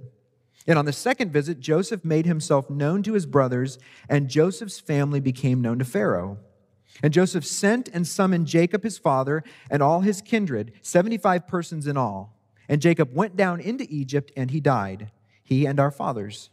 And 0.67 0.77
on 0.77 0.85
the 0.85 0.93
second 0.93 1.31
visit, 1.31 1.59
Joseph 1.59 2.05
made 2.05 2.25
himself 2.25 2.69
known 2.69 3.03
to 3.03 3.13
his 3.13 3.25
brothers, 3.25 3.77
and 4.09 4.29
Joseph's 4.29 4.79
family 4.79 5.19
became 5.19 5.61
known 5.61 5.79
to 5.79 5.85
Pharaoh. 5.85 6.37
And 7.01 7.13
Joseph 7.13 7.45
sent 7.45 7.89
and 7.89 8.07
summoned 8.07 8.47
Jacob 8.47 8.83
his 8.83 8.97
father 8.97 9.43
and 9.69 9.81
all 9.81 10.01
his 10.01 10.21
kindred, 10.21 10.73
75 10.81 11.47
persons 11.47 11.87
in 11.87 11.97
all. 11.97 12.37
And 12.69 12.81
Jacob 12.81 13.13
went 13.13 13.35
down 13.35 13.59
into 13.59 13.85
Egypt, 13.89 14.31
and 14.37 14.51
he 14.51 14.59
died, 14.59 15.11
he 15.43 15.65
and 15.65 15.79
our 15.79 15.91
fathers. 15.91 16.49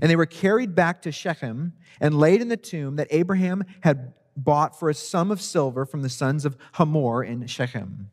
And 0.00 0.10
they 0.10 0.16
were 0.16 0.26
carried 0.26 0.74
back 0.74 1.02
to 1.02 1.12
Shechem 1.12 1.74
and 2.00 2.18
laid 2.18 2.40
in 2.40 2.48
the 2.48 2.56
tomb 2.56 2.96
that 2.96 3.08
Abraham 3.10 3.64
had 3.82 4.14
bought 4.36 4.78
for 4.78 4.88
a 4.88 4.94
sum 4.94 5.30
of 5.30 5.40
silver 5.40 5.84
from 5.84 6.02
the 6.02 6.08
sons 6.08 6.44
of 6.44 6.56
Hamor 6.74 7.24
in 7.24 7.46
Shechem. 7.46 8.10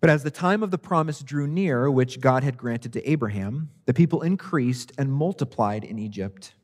But 0.00 0.10
as 0.10 0.22
the 0.22 0.30
time 0.30 0.62
of 0.62 0.70
the 0.70 0.78
promise 0.78 1.20
drew 1.20 1.46
near, 1.46 1.90
which 1.90 2.20
God 2.20 2.44
had 2.44 2.56
granted 2.56 2.92
to 2.94 3.10
Abraham, 3.10 3.70
the 3.86 3.94
people 3.94 4.22
increased 4.22 4.92
and 4.98 5.12
multiplied 5.12 5.84
in 5.84 5.98
Egypt. 5.98 6.54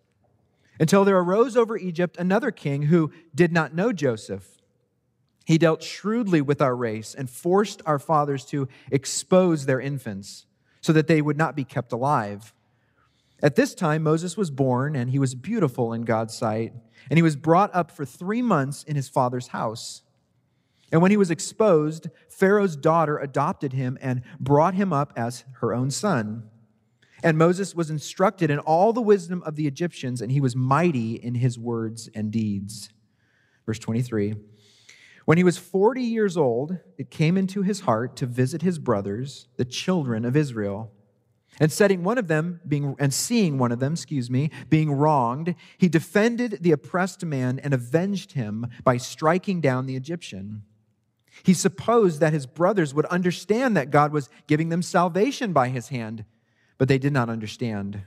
Until 0.79 1.05
there 1.05 1.19
arose 1.19 1.57
over 1.57 1.77
Egypt 1.77 2.17
another 2.19 2.51
king 2.51 2.83
who 2.83 3.13
did 3.35 3.53
not 3.53 3.75
know 3.75 3.93
Joseph. 3.93 4.59
He 5.45 5.59
dealt 5.59 5.83
shrewdly 5.83 6.41
with 6.41 6.63
our 6.63 6.77
race 6.77 7.15
and 7.15 7.29
forced 7.29 7.83
our 7.85 7.99
fathers 7.99 8.45
to 8.47 8.69
expose 8.91 9.67
their 9.67 9.81
infants 9.81 10.47
so 10.81 10.93
that 10.93 11.07
they 11.07 11.21
would 11.21 11.37
not 11.37 11.57
be 11.57 11.65
kept 11.65 11.93
alive. 11.93 12.55
At 13.43 13.57
this 13.57 13.75
time, 13.75 14.05
Moses 14.05 14.37
was 14.37 14.53
born, 14.53 14.95
and 14.95 15.11
he 15.11 15.19
was 15.19 15.35
beautiful 15.35 15.93
in 15.93 16.03
God's 16.03 16.35
sight, 16.35 16.73
and 17.11 17.19
he 17.19 17.23
was 17.23 17.35
brought 17.35 17.75
up 17.75 17.91
for 17.91 18.05
three 18.05 18.43
months 18.43 18.85
in 18.85 18.95
his 18.95 19.09
father's 19.09 19.49
house. 19.49 20.03
And 20.93 21.03
when 21.03 21.11
he 21.11 21.17
was 21.17 21.31
exposed, 21.31 22.09
Pharaoh's 22.29 22.77
daughter 22.77 23.19
adopted 23.19 23.73
him 23.73 23.99
and 24.01 24.23
brought 24.39 24.75
him 24.75 24.93
up 24.93 25.13
as 25.17 25.45
her 25.61 25.75
own 25.75 25.91
son. 25.91 26.51
And 27.23 27.39
Moses 27.39 27.75
was 27.75 27.91
instructed 27.91 28.51
in 28.51 28.59
all 28.59 28.93
the 28.93 29.01
wisdom 29.01 29.43
of 29.45 29.55
the 29.55 29.67
Egyptians, 29.67 30.21
and 30.21 30.33
he 30.33 30.41
was 30.41 30.57
mighty 30.57 31.15
in 31.15 31.37
his 31.37 31.59
words 31.59 32.09
and 32.15 32.33
deeds. 32.33 32.91
Verse 33.65 33.79
23 33.79 34.35
When 35.25 35.39
he 35.39 35.45
was 35.45 35.57
40 35.57 36.03
years 36.03 36.37
old, 36.37 36.79
it 36.99 37.11
came 37.11 37.37
into 37.39 37.63
his 37.63 37.81
heart 37.81 38.17
to 38.17 38.27
visit 38.27 38.63
his 38.63 38.79
brothers, 38.79 39.47
the 39.57 39.65
children 39.65 40.25
of 40.25 40.37
Israel. 40.37 40.91
And 41.61 41.71
setting 41.71 42.03
one 42.03 42.17
of 42.17 42.29
them 42.29 42.61
being 42.67 42.97
and 42.99 43.13
seeing 43.13 43.59
one 43.59 43.73
of 43.73 43.79
them, 43.79 43.93
excuse 43.93 44.31
me, 44.31 44.51
being 44.71 44.91
wronged, 44.91 45.55
he 45.77 45.89
defended 45.89 46.59
the 46.63 46.73
oppressed 46.73 47.25
man 47.25 47.59
and 47.59 47.75
avenged 47.75 48.33
him 48.33 48.67
by 48.83 48.97
striking 48.97 49.61
down 49.61 49.85
the 49.85 49.95
Egyptian. 49.95 50.63
He 51.43 51.55
supposed 51.55 52.21
that 52.21 52.33
his 52.33 52.47
brothers 52.47 52.95
would 52.95 53.05
understand 53.07 53.77
that 53.77 53.91
God 53.91 54.13
was 54.13 54.31
giving 54.47 54.71
them 54.71 54.83
salvation 54.83 55.53
by 55.53 55.69
his 55.69 55.89
hand 55.89 56.25
but 56.79 56.89
they 56.89 56.99
did 56.99 57.13
not 57.13 57.29
understand. 57.29 58.03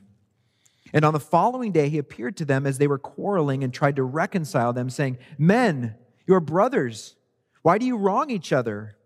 And 0.93 1.03
on 1.03 1.13
the 1.13 1.19
following 1.19 1.71
day, 1.71 1.89
he 1.89 1.97
appeared 1.97 2.37
to 2.37 2.45
them 2.45 2.65
as 2.65 2.77
they 2.77 2.87
were 2.87 2.97
quarreling 2.97 3.63
and 3.63 3.73
tried 3.73 3.95
to 3.97 4.03
reconcile 4.03 4.73
them, 4.73 4.89
saying, 4.89 5.17
Men, 5.37 5.95
you 6.27 6.35
are 6.35 6.39
brothers. 6.39 7.15
Why 7.61 7.77
do 7.77 7.85
you 7.85 7.97
wrong 7.97 8.29
each 8.29 8.53
other? 8.53 8.97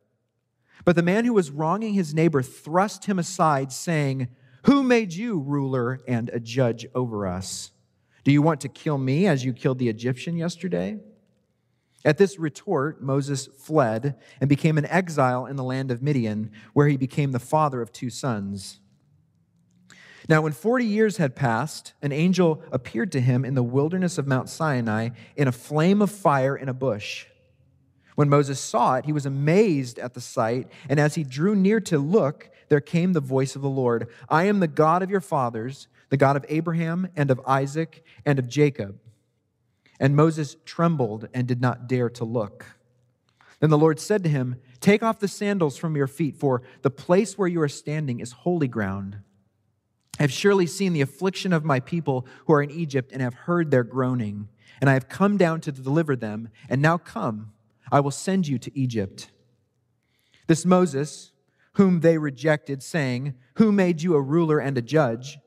But 0.86 0.96
the 0.96 1.04
man 1.04 1.26
who 1.26 1.34
was 1.34 1.52
wronging 1.52 1.94
his 1.94 2.14
neighbor 2.14 2.42
thrust 2.42 3.06
him 3.06 3.20
aside, 3.20 3.72
saying, 3.72 4.28
Who 4.66 4.84
made 4.84 5.14
you 5.14 5.40
ruler 5.40 6.00
and 6.08 6.30
a 6.30 6.40
judge 6.40 6.86
over 6.94 7.28
us? 7.28 7.72
Do 8.24 8.32
you 8.32 8.42
want 8.42 8.62
to 8.62 8.70
kill 8.70 8.98
me 8.98 9.28
as 9.28 9.46
you 9.46 9.54
killed 9.54 9.80
the 9.80 9.90
Egyptian 9.90 10.38
yesterday? 10.38 11.00
At 12.06 12.18
this 12.18 12.40
retort, 12.40 13.02
Moses 13.02 13.48
fled 13.48 14.16
and 14.40 14.48
became 14.48 14.78
an 14.78 14.86
exile 14.86 15.46
in 15.46 15.56
the 15.58 15.64
land 15.64 15.92
of 15.92 16.02
Midian, 16.02 16.52
where 16.74 16.88
he 16.88 16.98
became 16.98 17.32
the 17.32 17.40
father 17.40 17.82
of 17.82 17.92
two 17.92 18.10
sons. 18.10 18.80
Now, 20.30 20.44
when 20.44 20.52
40 20.52 20.86
years 20.86 21.18
had 21.18 21.36
passed, 21.36 21.94
an 22.04 22.12
angel 22.12 22.62
appeared 22.72 23.12
to 23.14 23.20
him 23.20 23.44
in 23.44 23.56
the 23.56 23.64
wilderness 23.64 24.20
of 24.20 24.28
Mount 24.28 24.48
Sinai 24.48 25.10
in 25.36 25.48
a 25.48 25.52
flame 25.52 26.04
of 26.04 26.12
fire 26.12 26.56
in 26.56 26.70
a 26.70 26.74
bush. 26.74 27.26
When 28.14 28.30
Moses 28.30 28.60
saw 28.60 28.96
it, 28.96 29.06
he 29.06 29.12
was 29.12 29.26
amazed 29.26 29.98
at 29.98 30.14
the 30.14 30.22
sight, 30.22 30.68
and 30.88 31.00
as 31.00 31.16
he 31.16 31.24
drew 31.24 31.56
near 31.56 31.80
to 31.82 31.98
look, 31.98 32.52
there 32.70 32.80
came 32.80 33.14
the 33.14 33.20
voice 33.20 33.56
of 33.56 33.64
the 33.64 33.70
Lord 33.70 34.08
I 34.30 34.44
am 34.44 34.60
the 34.60 34.68
God 34.68 35.02
of 35.02 35.10
your 35.10 35.20
fathers, 35.20 35.88
the 36.10 36.18
God 36.18 36.36
of 36.36 36.46
Abraham 36.48 37.08
and 37.16 37.32
of 37.32 37.42
Isaac 37.48 38.06
and 38.24 38.38
of 38.38 38.48
Jacob. 38.48 39.00
And 40.00 40.16
Moses 40.16 40.58
trembled 40.64 41.28
and 41.34 41.48
did 41.48 41.60
not 41.60 41.88
dare 41.88 42.10
to 42.12 42.24
look. 42.24 42.68
Then 43.62 43.72
the 43.72 43.80
Lord 43.80 44.00
said 44.00 44.22
to 44.24 44.30
him, 44.30 44.58
Take 44.80 45.02
off 45.02 45.18
the 45.18 45.28
sandals 45.28 45.76
from 45.76 45.96
your 45.96 46.08
feet, 46.08 46.38
for 46.38 46.62
the 46.84 46.92
place 46.92 47.36
where 47.36 47.48
you 47.48 47.62
are 47.62 47.68
standing 47.68 48.20
is 48.20 48.32
holy 48.32 48.68
ground. 48.68 49.18
I 50.20 50.24
have 50.24 50.32
surely 50.34 50.68
seen 50.68 50.92
the 50.92 51.02
affliction 51.02 51.54
of 51.54 51.64
my 51.64 51.80
people 51.80 52.28
who 52.46 52.54
are 52.54 52.62
in 52.62 52.72
Egypt 52.72 53.12
and 53.14 53.22
have 53.22 53.34
heard 53.34 53.72
their 53.72 53.86
groaning. 53.86 54.50
And 54.82 54.90
I 54.90 54.94
have 54.94 55.08
come 55.08 55.38
down 55.38 55.62
to 55.62 55.72
deliver 55.72 56.16
them. 56.16 56.50
And 56.68 56.82
now 56.82 56.98
come, 56.98 57.54
I 57.90 58.02
will 58.02 58.12
send 58.12 58.46
you 58.46 58.60
to 58.60 58.78
Egypt. 58.78 59.32
This 60.48 60.66
Moses, 60.66 61.32
whom 61.74 62.02
they 62.02 62.18
rejected, 62.18 62.84
saying, 62.84 63.36
Who 63.56 63.72
made 63.72 64.02
you 64.02 64.16
a 64.16 64.22
ruler 64.22 64.60
and 64.60 64.78
a 64.78 64.82
judge? 64.82 65.40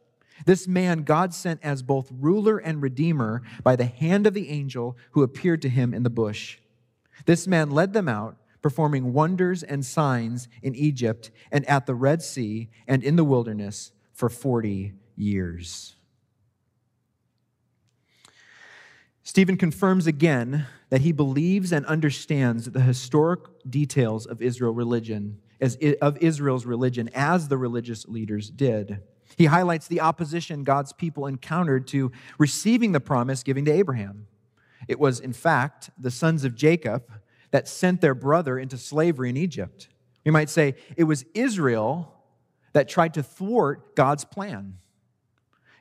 This 0.46 0.66
man 0.66 1.02
God 1.02 1.34
sent 1.34 1.60
as 1.62 1.82
both 1.82 2.10
ruler 2.10 2.56
and 2.56 2.80
redeemer 2.80 3.42
by 3.62 3.76
the 3.76 3.84
hand 3.84 4.26
of 4.26 4.32
the 4.32 4.48
angel 4.48 4.96
who 5.10 5.22
appeared 5.22 5.60
to 5.62 5.68
him 5.68 5.92
in 5.92 6.02
the 6.02 6.10
bush. 6.10 6.58
This 7.26 7.46
man 7.46 7.70
led 7.70 7.92
them 7.92 8.08
out, 8.08 8.36
performing 8.62 9.12
wonders 9.12 9.62
and 9.62 9.84
signs 9.84 10.48
in 10.62 10.74
Egypt 10.74 11.30
and 11.50 11.68
at 11.68 11.86
the 11.86 11.94
Red 11.94 12.22
Sea 12.22 12.70
and 12.88 13.04
in 13.04 13.16
the 13.16 13.24
wilderness 13.24 13.92
for 14.22 14.28
40 14.28 14.92
years. 15.16 15.96
Stephen 19.24 19.56
confirms 19.56 20.06
again 20.06 20.66
that 20.90 21.00
he 21.00 21.10
believes 21.10 21.72
and 21.72 21.84
understands 21.86 22.66
the 22.66 22.82
historic 22.82 23.40
details 23.68 24.24
of 24.24 24.40
Israel 24.40 24.72
religion 24.72 25.40
as 25.60 25.76
of 26.00 26.16
Israel's 26.18 26.64
religion 26.64 27.10
as 27.16 27.48
the 27.48 27.58
religious 27.58 28.06
leaders 28.06 28.48
did. 28.48 29.00
He 29.36 29.46
highlights 29.46 29.88
the 29.88 30.00
opposition 30.00 30.62
God's 30.62 30.92
people 30.92 31.26
encountered 31.26 31.88
to 31.88 32.12
receiving 32.38 32.92
the 32.92 33.00
promise 33.00 33.42
given 33.42 33.64
to 33.64 33.72
Abraham. 33.72 34.28
It 34.86 35.00
was, 35.00 35.18
in 35.18 35.32
fact, 35.32 35.90
the 35.98 36.12
sons 36.12 36.44
of 36.44 36.54
Jacob 36.54 37.10
that 37.50 37.66
sent 37.66 38.00
their 38.00 38.14
brother 38.14 38.56
into 38.56 38.78
slavery 38.78 39.30
in 39.30 39.36
Egypt. 39.36 39.88
We 40.24 40.30
might 40.30 40.48
say 40.48 40.76
it 40.96 41.04
was 41.04 41.24
Israel 41.34 42.21
that 42.72 42.88
tried 42.88 43.14
to 43.14 43.22
thwart 43.22 43.94
God's 43.94 44.24
plan. 44.24 44.78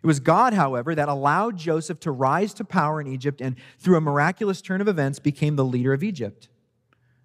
It 0.04 0.08
was 0.08 0.19
God, 0.19 0.54
however, 0.54 0.95
that 0.95 1.10
allowed 1.10 1.58
Joseph 1.58 1.99
to 2.01 2.12
rise 2.12 2.54
to 2.56 2.65
power 2.65 2.99
in 2.99 3.08
Egypt 3.08 3.39
and, 3.39 3.56
through 3.77 3.97
a 3.97 4.01
miraculous 4.01 4.62
turn 4.62 4.82
of 4.82 4.88
events, 4.88 5.19
became 5.19 5.56
the 5.56 5.65
leader 5.65 5.93
of 5.93 6.04
Egypt. 6.04 6.49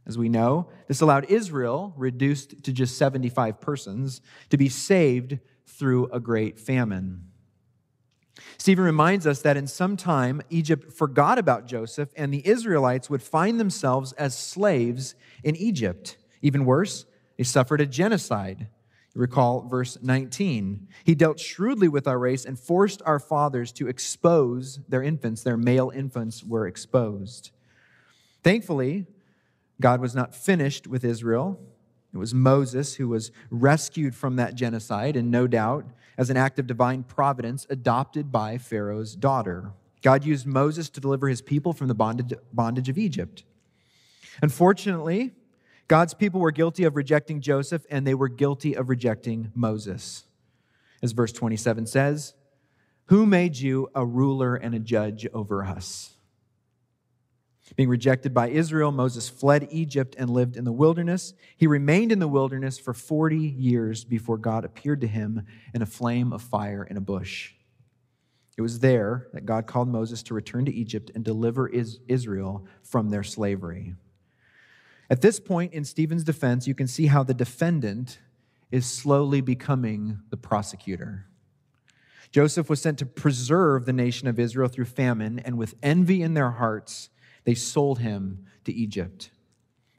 As 0.07 0.19
we 0.19 0.29
know, 0.29 0.69
this 0.87 1.01
allowed 1.01 1.25
Israel, 1.31 1.95
reduced 1.97 2.63
to 2.63 2.73
just 2.73 2.99
75 2.99 3.61
persons, 3.61 4.21
to 4.51 4.57
be 4.57 4.69
saved 4.69 5.39
through 5.67 6.07
a 6.13 6.21
great 6.21 6.59
famine. 6.61 7.25
Stephen 8.59 8.85
reminds 8.85 9.27
us 9.27 9.41
that 9.43 9.57
in 9.57 9.67
some 9.67 9.97
time, 9.97 10.43
Egypt 10.51 10.93
forgot 10.93 11.39
about 11.39 11.67
Joseph, 11.67 12.11
and 12.15 12.33
the 12.33 12.47
Israelites 12.47 13.09
would 13.09 13.23
find 13.23 13.59
themselves 13.59 14.13
as 14.13 14.37
slaves 14.37 15.15
in 15.43 15.57
Egypt. 15.57 16.19
Even 16.43 16.67
worse, 16.67 17.07
they 17.39 17.45
suffered 17.45 17.81
a 17.81 17.87
genocide 17.87 18.69
Recall 19.17 19.63
verse 19.63 19.97
19. 20.03 20.89
He 21.05 21.15
dealt 21.15 21.41
shrewdly 21.41 21.89
with 21.89 22.07
our 22.07 22.19
race 22.19 22.45
and 22.45 22.59
forced 22.59 23.01
our 23.07 23.19
fathers 23.19 23.73
to 23.73 23.89
expose 23.89 24.79
their 24.89 25.03
infants. 25.03 25.43
Their 25.43 25.57
male 25.57 25.91
infants 25.95 26.45
were 26.45 26.67
exposed. 26.67 27.51
Thankfully, 28.43 29.07
God 29.81 30.01
was 30.01 30.15
not 30.15 30.35
finished 30.35 30.87
with 30.87 31.05
Israel. 31.05 31.59
It 32.13 32.19
was 32.19 32.35
Moses 32.35 32.95
who 32.95 33.09
was 33.09 33.31
rescued 33.51 34.15
from 34.15 34.37
that 34.37 34.55
genocide, 34.55 35.17
and 35.17 35.31
no 35.31 35.47
doubt, 35.47 35.87
as 36.19 36.31
an 36.31 36.37
act 36.37 36.59
of 36.59 36.67
divine 36.67 37.03
providence, 37.03 37.67
adopted 37.71 38.31
by 38.31 38.59
Pharaoh's 38.59 39.17
daughter. 39.17 39.73
God 40.03 40.25
used 40.25 40.47
Moses 40.47 40.89
to 40.91 41.01
deliver 41.01 41.29
his 41.29 41.43
people 41.43 41.73
from 41.73 41.89
the 41.89 41.95
bondage, 41.95 42.89
of 42.89 42.99
Egypt. 42.99 43.45
Unfortunately, 44.43 45.33
God's 45.89 46.15
people 46.15 46.41
were 46.41 46.51
guilty 46.51 46.85
of 46.85 46.97
rejecting 46.97 47.41
Joseph, 47.41 47.87
and 47.91 48.07
they 48.07 48.15
were 48.15 48.29
guilty 48.29 48.75
of 48.75 48.89
rejecting 48.89 49.53
Moses. 49.55 50.25
As 51.03 51.13
verse 51.13 51.33
27 51.33 51.87
says, 51.87 52.35
Who 53.07 53.27
made 53.27 53.57
you 53.57 53.91
a 53.95 54.05
ruler 54.05 54.57
and 54.57 54.75
a 54.75 54.81
judge 54.81 55.27
over 55.33 55.65
us? 55.65 56.17
Being 57.75 57.89
rejected 57.89 58.33
by 58.33 58.49
Israel, 58.49 58.93
Moses 58.93 59.29
fled 59.29 59.69
Egypt 59.71 60.15
and 60.19 60.31
lived 60.31 60.57
in 60.57 60.65
the 60.65 60.73
wilderness. 60.73 61.35
He 61.57 61.67
remained 61.67 62.13
in 62.13 62.21
the 62.21 62.29
wilderness 62.29 62.79
for 62.79 62.95
40 62.95 63.37
years 63.37 64.05
before 64.05 64.39
God 64.39 64.65
appeared 64.65 65.01
to 65.01 65.07
him 65.09 65.43
in 65.75 65.83
a 65.83 65.87
flame 65.87 66.33
of 66.33 66.43
fire 66.43 66.85
in 66.85 66.97
a 66.97 67.01
bush. 67.01 67.55
It 68.57 68.63
was 68.63 68.79
there 68.79 69.27
that 69.33 69.47
God 69.47 69.67
called 69.67 69.89
Moses 69.89 70.23
to 70.25 70.35
return 70.35 70.65
to 70.67 70.75
Egypt 70.75 71.11
and 71.15 71.25
deliver 71.25 71.69
Israel 71.69 72.67
from 72.83 73.11
their 73.11 73.25
slavery. 73.25 73.95
At 75.09 75.21
this 75.21 75.39
point 75.39 75.73
in 75.73 75.85
Stephen's 75.85 76.25
defense, 76.25 76.67
you 76.67 76.75
can 76.75 76.89
see 76.89 77.07
how 77.07 77.23
the 77.23 77.35
defendant 77.35 78.19
is 78.71 78.87
slowly 78.87 79.41
becoming 79.41 80.21
the 80.31 80.37
prosecutor. 80.37 81.27
Joseph 82.33 82.69
was 82.69 82.83
sent 82.83 82.99
to 82.99 83.07
preserve 83.07 83.87
the 83.87 83.93
nation 83.93 84.27
of 84.27 84.39
Israel 84.39 84.69
through 84.69 84.87
famine, 84.87 85.39
and 85.39 85.57
with 85.57 85.75
envy 85.83 86.23
in 86.23 86.35
their 86.35 86.51
hearts, 86.51 87.09
they 87.45 87.55
sold 87.55 88.01
him 88.01 88.45
to 88.65 88.73
Egypt. 88.73 89.31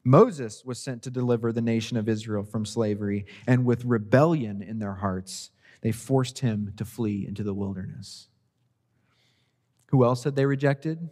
Moses 0.03 0.63
was 0.63 0.79
sent 0.79 1.03
to 1.03 1.11
deliver 1.11 1.51
the 1.51 1.61
nation 1.61 1.97
of 1.97 2.07
Israel 2.07 2.43
from 2.43 2.65
slavery, 2.65 3.25
and 3.47 3.65
with 3.65 3.85
rebellion 3.85 4.61
in 4.61 4.79
their 4.79 4.95
hearts, 4.95 5.51
they 5.81 5.91
forced 5.91 6.39
him 6.39 6.73
to 6.77 6.85
flee 6.85 7.25
into 7.25 7.43
the 7.43 7.53
wilderness. 7.53 8.27
Who 9.87 10.03
else 10.03 10.25
had 10.25 10.35
they 10.35 10.45
rejected? 10.45 11.09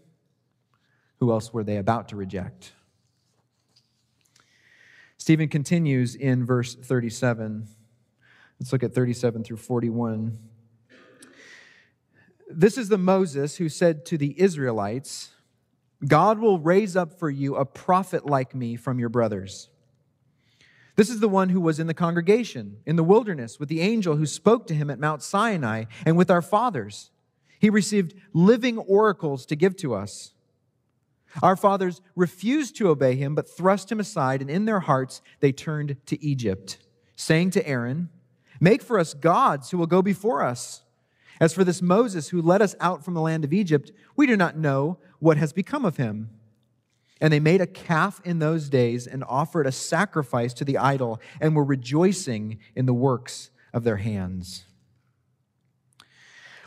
Who 1.19 1.31
else 1.31 1.53
were 1.53 1.63
they 1.63 1.77
about 1.77 2.09
to 2.09 2.17
reject? 2.17 2.73
Stephen 5.25 5.49
continues 5.49 6.13
in 6.13 6.45
verse 6.45 6.75
37. 6.75 7.67
Let's 8.59 8.71
look 8.71 8.83
at 8.83 8.93
37 8.93 9.43
through 9.43 9.57
41. 9.57 10.37
This 12.47 12.77
is 12.77 12.89
the 12.89 12.99
Moses 12.99 13.55
who 13.55 13.67
said 13.67 14.05
to 14.05 14.19
the 14.19 14.39
Israelites, 14.39 15.31
God 16.07 16.37
will 16.37 16.59
raise 16.59 16.95
up 16.95 17.17
for 17.17 17.31
you 17.31 17.55
a 17.55 17.65
prophet 17.65 18.27
like 18.27 18.53
me 18.53 18.75
from 18.75 18.99
your 18.99 19.09
brothers. 19.09 19.69
This 20.95 21.09
is 21.09 21.21
the 21.21 21.27
one 21.27 21.49
who 21.49 21.59
was 21.59 21.79
in 21.79 21.87
the 21.87 21.95
congregation 21.95 22.77
in 22.85 22.95
the 22.95 23.03
wilderness 23.03 23.59
with 23.59 23.67
the 23.67 23.81
angel 23.81 24.17
who 24.17 24.27
spoke 24.27 24.67
to 24.67 24.75
him 24.75 24.91
at 24.91 24.99
Mount 24.99 25.23
Sinai 25.23 25.85
and 26.05 26.17
with 26.17 26.29
our 26.29 26.43
fathers. 26.43 27.09
He 27.57 27.71
received 27.71 28.13
living 28.31 28.77
oracles 28.77 29.47
to 29.47 29.55
give 29.55 29.75
to 29.77 29.95
us. 29.95 30.34
Our 31.43 31.55
fathers 31.55 32.01
refused 32.15 32.75
to 32.77 32.89
obey 32.89 33.15
him, 33.15 33.35
but 33.35 33.49
thrust 33.49 33.91
him 33.91 33.99
aside, 33.99 34.41
and 34.41 34.49
in 34.49 34.65
their 34.65 34.81
hearts 34.81 35.21
they 35.39 35.51
turned 35.51 35.97
to 36.05 36.23
Egypt, 36.23 36.77
saying 37.15 37.51
to 37.51 37.67
Aaron, 37.67 38.09
Make 38.59 38.81
for 38.81 38.99
us 38.99 39.13
gods 39.13 39.71
who 39.71 39.77
will 39.77 39.87
go 39.87 40.01
before 40.01 40.43
us. 40.43 40.83
As 41.39 41.53
for 41.53 41.63
this 41.63 41.81
Moses 41.81 42.29
who 42.29 42.41
led 42.41 42.61
us 42.61 42.75
out 42.79 43.03
from 43.03 43.13
the 43.13 43.21
land 43.21 43.43
of 43.43 43.53
Egypt, 43.53 43.91
we 44.15 44.25
do 44.25 44.37
not 44.37 44.57
know 44.57 44.99
what 45.19 45.37
has 45.37 45.51
become 45.51 45.83
of 45.83 45.97
him. 45.97 46.29
And 47.19 47.31
they 47.31 47.39
made 47.39 47.61
a 47.61 47.67
calf 47.67 48.21
in 48.23 48.39
those 48.39 48.69
days 48.69 49.07
and 49.07 49.23
offered 49.27 49.67
a 49.67 49.71
sacrifice 49.71 50.53
to 50.55 50.65
the 50.65 50.77
idol 50.77 51.19
and 51.41 51.55
were 51.55 51.63
rejoicing 51.63 52.59
in 52.75 52.85
the 52.85 52.93
works 52.93 53.51
of 53.73 53.83
their 53.83 53.97
hands. 53.97 54.65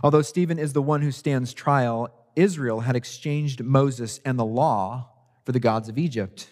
Although 0.02 0.22
Stephen 0.22 0.58
is 0.58 0.72
the 0.72 0.82
one 0.82 1.02
who 1.02 1.10
stands 1.10 1.52
trial, 1.52 2.17
Israel 2.38 2.80
had 2.80 2.96
exchanged 2.96 3.62
Moses 3.62 4.20
and 4.24 4.38
the 4.38 4.44
law 4.44 5.10
for 5.44 5.52
the 5.52 5.60
gods 5.60 5.88
of 5.88 5.98
Egypt. 5.98 6.50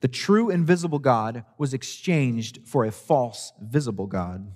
The 0.00 0.08
true 0.08 0.50
invisible 0.50 0.98
God 0.98 1.44
was 1.58 1.74
exchanged 1.74 2.60
for 2.64 2.84
a 2.84 2.90
false 2.90 3.52
visible 3.60 4.06
God. 4.06 4.50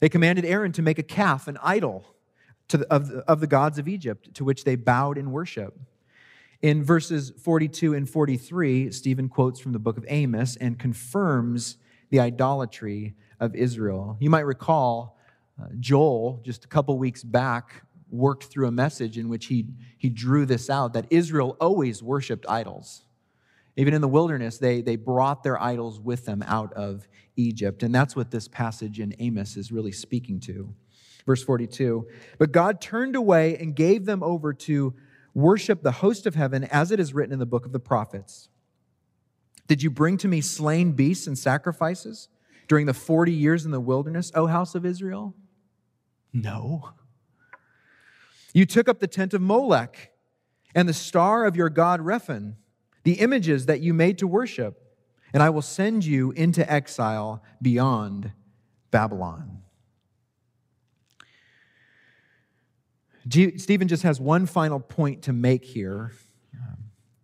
They 0.00 0.08
commanded 0.08 0.44
Aaron 0.44 0.72
to 0.72 0.82
make 0.82 0.98
a 0.98 1.02
calf, 1.02 1.46
an 1.46 1.58
idol 1.62 2.12
the, 2.78 2.92
of, 2.92 3.10
of 3.10 3.40
the 3.40 3.46
gods 3.46 3.78
of 3.78 3.88
Egypt, 3.88 4.34
to 4.34 4.44
which 4.44 4.64
they 4.64 4.76
bowed 4.76 5.18
in 5.18 5.30
worship. 5.30 5.78
In 6.60 6.82
verses 6.82 7.32
42 7.42 7.94
and 7.94 8.08
43, 8.08 8.90
Stephen 8.90 9.28
quotes 9.28 9.60
from 9.60 9.72
the 9.72 9.78
book 9.78 9.96
of 9.96 10.04
Amos 10.08 10.56
and 10.56 10.78
confirms 10.78 11.76
the 12.10 12.20
idolatry 12.20 13.14
of 13.40 13.54
Israel. 13.54 14.16
You 14.20 14.30
might 14.30 14.46
recall 14.46 15.18
uh, 15.60 15.66
Joel, 15.78 16.40
just 16.44 16.64
a 16.64 16.68
couple 16.68 16.96
weeks 16.98 17.22
back, 17.22 17.82
worked 18.12 18.44
through 18.44 18.68
a 18.68 18.72
message 18.72 19.18
in 19.18 19.28
which 19.28 19.46
he, 19.46 19.66
he 19.96 20.08
drew 20.08 20.46
this 20.46 20.68
out 20.68 20.92
that 20.92 21.06
Israel 21.10 21.56
always 21.60 22.02
worshiped 22.02 22.44
idols. 22.48 23.04
Even 23.76 23.94
in 23.94 24.02
the 24.02 24.08
wilderness, 24.08 24.58
they, 24.58 24.82
they 24.82 24.96
brought 24.96 25.42
their 25.42 25.60
idols 25.60 25.98
with 25.98 26.26
them 26.26 26.42
out 26.46 26.72
of 26.74 27.08
Egypt. 27.36 27.82
And 27.82 27.94
that's 27.94 28.14
what 28.14 28.30
this 28.30 28.46
passage 28.46 29.00
in 29.00 29.14
Amos 29.18 29.56
is 29.56 29.72
really 29.72 29.92
speaking 29.92 30.40
to. 30.40 30.74
Verse 31.26 31.42
42 31.42 32.06
But 32.38 32.52
God 32.52 32.80
turned 32.80 33.16
away 33.16 33.56
and 33.56 33.74
gave 33.74 34.04
them 34.04 34.22
over 34.22 34.52
to 34.52 34.94
worship 35.34 35.82
the 35.82 35.92
host 35.92 36.26
of 36.26 36.34
heaven, 36.34 36.64
as 36.64 36.90
it 36.90 37.00
is 37.00 37.14
written 37.14 37.32
in 37.32 37.38
the 37.38 37.46
book 37.46 37.64
of 37.64 37.72
the 37.72 37.80
prophets. 37.80 38.50
Did 39.66 39.82
you 39.82 39.90
bring 39.90 40.18
to 40.18 40.28
me 40.28 40.42
slain 40.42 40.92
beasts 40.92 41.26
and 41.26 41.38
sacrifices 41.38 42.28
during 42.68 42.84
the 42.84 42.94
40 42.94 43.32
years 43.32 43.64
in 43.64 43.70
the 43.70 43.80
wilderness, 43.80 44.30
O 44.34 44.46
house 44.46 44.74
of 44.74 44.84
Israel? 44.84 45.34
No. 46.32 46.90
You 48.52 48.66
took 48.66 48.88
up 48.88 49.00
the 49.00 49.06
tent 49.06 49.34
of 49.34 49.40
Molech 49.40 50.12
and 50.74 50.88
the 50.88 50.94
star 50.94 51.44
of 51.44 51.56
your 51.56 51.68
god 51.68 52.00
Rephan, 52.00 52.54
the 53.04 53.14
images 53.14 53.66
that 53.66 53.80
you 53.80 53.94
made 53.94 54.18
to 54.18 54.26
worship, 54.26 54.78
and 55.32 55.42
I 55.42 55.50
will 55.50 55.62
send 55.62 56.04
you 56.04 56.30
into 56.32 56.70
exile 56.70 57.42
beyond 57.60 58.32
Babylon. 58.90 59.62
G- 63.26 63.56
Stephen 63.58 63.88
just 63.88 64.02
has 64.02 64.20
one 64.20 64.46
final 64.46 64.80
point 64.80 65.22
to 65.22 65.32
make 65.32 65.64
here 65.64 66.12
um, 66.54 66.76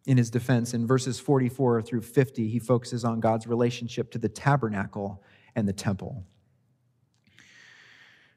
in 0.06 0.16
his 0.16 0.30
defense. 0.30 0.72
In 0.72 0.86
verses 0.86 1.18
44 1.18 1.82
through 1.82 2.02
50, 2.02 2.48
he 2.48 2.58
focuses 2.58 3.04
on 3.04 3.20
God's 3.20 3.46
relationship 3.46 4.10
to 4.12 4.18
the 4.18 4.28
tabernacle 4.28 5.22
and 5.56 5.68
the 5.68 5.72
temple. 5.72 6.24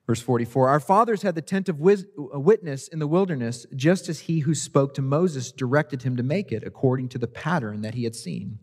Verse 0.08 0.22
44 0.22 0.70
Our 0.70 0.80
fathers 0.80 1.22
had 1.22 1.36
the 1.36 1.42
tent 1.42 1.70
of 1.70 1.82
uh, 1.82 2.40
witness 2.40 2.88
in 2.88 3.00
the 3.00 3.08
wilderness, 3.08 3.66
just 3.76 4.10
as 4.10 4.22
he 4.22 4.40
who 4.40 4.54
spoke 4.54 4.94
to 4.96 5.02
Moses 5.02 5.52
directed 5.52 6.04
him 6.04 6.18
to 6.18 6.24
make 6.24 6.52
it, 6.52 6.64
according 6.64 7.10
to 7.10 7.18
the 7.18 7.28
pattern 7.28 7.82
that 7.82 7.94
he 7.94 8.04
had 8.04 8.16
seen. 8.16 8.60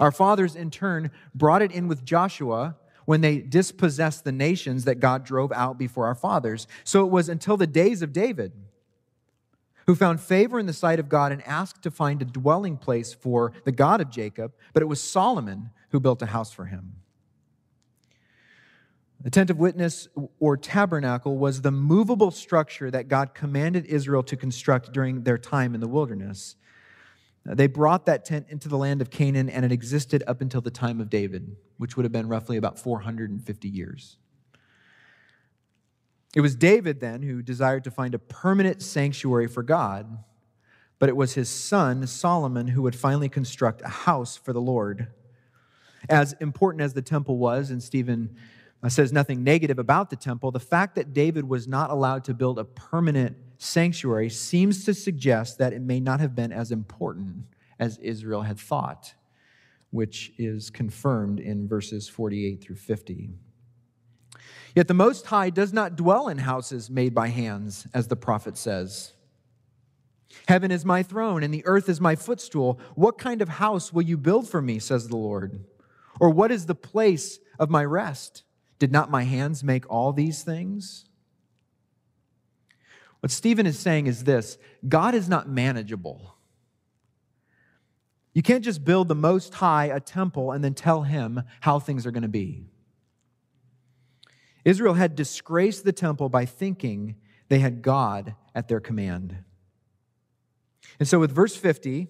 Our 0.00 0.12
fathers, 0.12 0.54
in 0.54 0.70
turn, 0.70 1.10
brought 1.34 1.62
it 1.62 1.72
in 1.72 1.88
with 1.88 2.04
Joshua 2.04 2.76
when 3.04 3.20
they 3.22 3.38
dispossessed 3.38 4.24
the 4.24 4.32
nations 4.32 4.84
that 4.84 5.00
God 5.00 5.24
drove 5.24 5.50
out 5.52 5.78
before 5.78 6.06
our 6.06 6.14
fathers. 6.14 6.66
So 6.84 7.04
it 7.04 7.10
was 7.10 7.28
until 7.28 7.56
the 7.56 7.66
days 7.66 8.02
of 8.02 8.12
David, 8.12 8.52
who 9.86 9.94
found 9.94 10.20
favor 10.20 10.58
in 10.58 10.66
the 10.66 10.74
sight 10.74 11.00
of 11.00 11.08
God 11.08 11.32
and 11.32 11.42
asked 11.46 11.82
to 11.84 11.90
find 11.90 12.20
a 12.20 12.26
dwelling 12.26 12.76
place 12.76 13.14
for 13.14 13.52
the 13.64 13.72
God 13.72 14.02
of 14.02 14.10
Jacob, 14.10 14.52
but 14.74 14.82
it 14.82 14.86
was 14.86 15.02
Solomon 15.02 15.70
who 15.88 16.00
built 16.00 16.20
a 16.20 16.26
house 16.26 16.52
for 16.52 16.66
him. 16.66 16.96
The 19.20 19.30
tent 19.30 19.50
of 19.50 19.58
witness 19.58 20.06
or 20.38 20.56
tabernacle 20.56 21.38
was 21.38 21.62
the 21.62 21.72
movable 21.72 22.30
structure 22.30 22.90
that 22.90 23.08
God 23.08 23.34
commanded 23.34 23.84
Israel 23.86 24.22
to 24.24 24.36
construct 24.36 24.92
during 24.92 25.24
their 25.24 25.38
time 25.38 25.74
in 25.74 25.80
the 25.80 25.88
wilderness. 25.88 26.54
Uh, 27.48 27.54
they 27.54 27.66
brought 27.66 28.06
that 28.06 28.24
tent 28.24 28.46
into 28.48 28.68
the 28.68 28.78
land 28.78 29.00
of 29.02 29.10
Canaan, 29.10 29.48
and 29.48 29.64
it 29.64 29.72
existed 29.72 30.22
up 30.28 30.40
until 30.40 30.60
the 30.60 30.70
time 30.70 31.00
of 31.00 31.10
David, 31.10 31.56
which 31.78 31.96
would 31.96 32.04
have 32.04 32.12
been 32.12 32.28
roughly 32.28 32.56
about 32.56 32.78
450 32.78 33.68
years. 33.68 34.18
It 36.36 36.40
was 36.40 36.54
David 36.54 37.00
then 37.00 37.22
who 37.22 37.42
desired 37.42 37.84
to 37.84 37.90
find 37.90 38.14
a 38.14 38.18
permanent 38.18 38.82
sanctuary 38.82 39.48
for 39.48 39.64
God, 39.64 40.22
but 41.00 41.08
it 41.08 41.16
was 41.16 41.34
his 41.34 41.48
son, 41.48 42.06
Solomon, 42.06 42.68
who 42.68 42.82
would 42.82 42.94
finally 42.94 43.28
construct 43.28 43.82
a 43.82 43.88
house 43.88 44.36
for 44.36 44.52
the 44.52 44.60
Lord. 44.60 45.08
As 46.08 46.34
important 46.34 46.82
as 46.82 46.94
the 46.94 47.02
temple 47.02 47.38
was, 47.38 47.70
and 47.70 47.82
Stephen 47.82 48.36
uh, 48.82 48.88
says 48.88 49.12
nothing 49.12 49.42
negative 49.42 49.78
about 49.78 50.10
the 50.10 50.16
temple, 50.16 50.50
the 50.50 50.60
fact 50.60 50.94
that 50.94 51.12
David 51.12 51.48
was 51.48 51.66
not 51.66 51.90
allowed 51.90 52.24
to 52.24 52.34
build 52.34 52.58
a 52.58 52.64
permanent 52.64 53.36
sanctuary 53.58 54.30
seems 54.30 54.84
to 54.84 54.94
suggest 54.94 55.58
that 55.58 55.72
it 55.72 55.82
may 55.82 56.00
not 56.00 56.20
have 56.20 56.34
been 56.34 56.52
as 56.52 56.70
important 56.70 57.44
as 57.78 57.98
Israel 57.98 58.42
had 58.42 58.58
thought, 58.58 59.14
which 59.90 60.32
is 60.38 60.70
confirmed 60.70 61.40
in 61.40 61.66
verses 61.66 62.08
48 62.08 62.62
through 62.62 62.76
50. 62.76 63.30
Yet 64.76 64.86
the 64.86 64.94
Most 64.94 65.26
High 65.26 65.50
does 65.50 65.72
not 65.72 65.96
dwell 65.96 66.28
in 66.28 66.38
houses 66.38 66.88
made 66.88 67.14
by 67.14 67.28
hands, 67.28 67.86
as 67.92 68.06
the 68.06 68.16
prophet 68.16 68.56
says. 68.56 69.14
Heaven 70.46 70.70
is 70.70 70.84
my 70.84 71.02
throne, 71.02 71.42
and 71.42 71.52
the 71.52 71.66
earth 71.66 71.88
is 71.88 72.00
my 72.00 72.14
footstool. 72.14 72.78
What 72.94 73.18
kind 73.18 73.42
of 73.42 73.48
house 73.48 73.92
will 73.92 74.02
you 74.02 74.16
build 74.16 74.48
for 74.48 74.62
me, 74.62 74.78
says 74.78 75.08
the 75.08 75.16
Lord? 75.16 75.64
Or 76.20 76.30
what 76.30 76.52
is 76.52 76.66
the 76.66 76.74
place 76.74 77.38
of 77.58 77.70
my 77.70 77.84
rest? 77.84 78.44
Did 78.78 78.92
not 78.92 79.10
my 79.10 79.24
hands 79.24 79.64
make 79.64 79.88
all 79.90 80.12
these 80.12 80.42
things? 80.42 81.04
What 83.20 83.32
Stephen 83.32 83.66
is 83.66 83.78
saying 83.78 84.06
is 84.06 84.24
this 84.24 84.58
God 84.88 85.14
is 85.14 85.28
not 85.28 85.48
manageable. 85.48 86.36
You 88.32 88.42
can't 88.42 88.64
just 88.64 88.84
build 88.84 89.08
the 89.08 89.16
Most 89.16 89.54
High 89.54 89.86
a 89.86 89.98
temple 89.98 90.52
and 90.52 90.62
then 90.62 90.74
tell 90.74 91.02
him 91.02 91.42
how 91.60 91.80
things 91.80 92.06
are 92.06 92.12
going 92.12 92.22
to 92.22 92.28
be. 92.28 92.66
Israel 94.64 94.94
had 94.94 95.16
disgraced 95.16 95.84
the 95.84 95.92
temple 95.92 96.28
by 96.28 96.44
thinking 96.44 97.16
they 97.48 97.58
had 97.58 97.82
God 97.82 98.36
at 98.54 98.68
their 98.68 98.80
command. 98.80 99.38
And 101.00 101.08
so, 101.08 101.18
with 101.18 101.32
verse 101.32 101.56
50, 101.56 102.08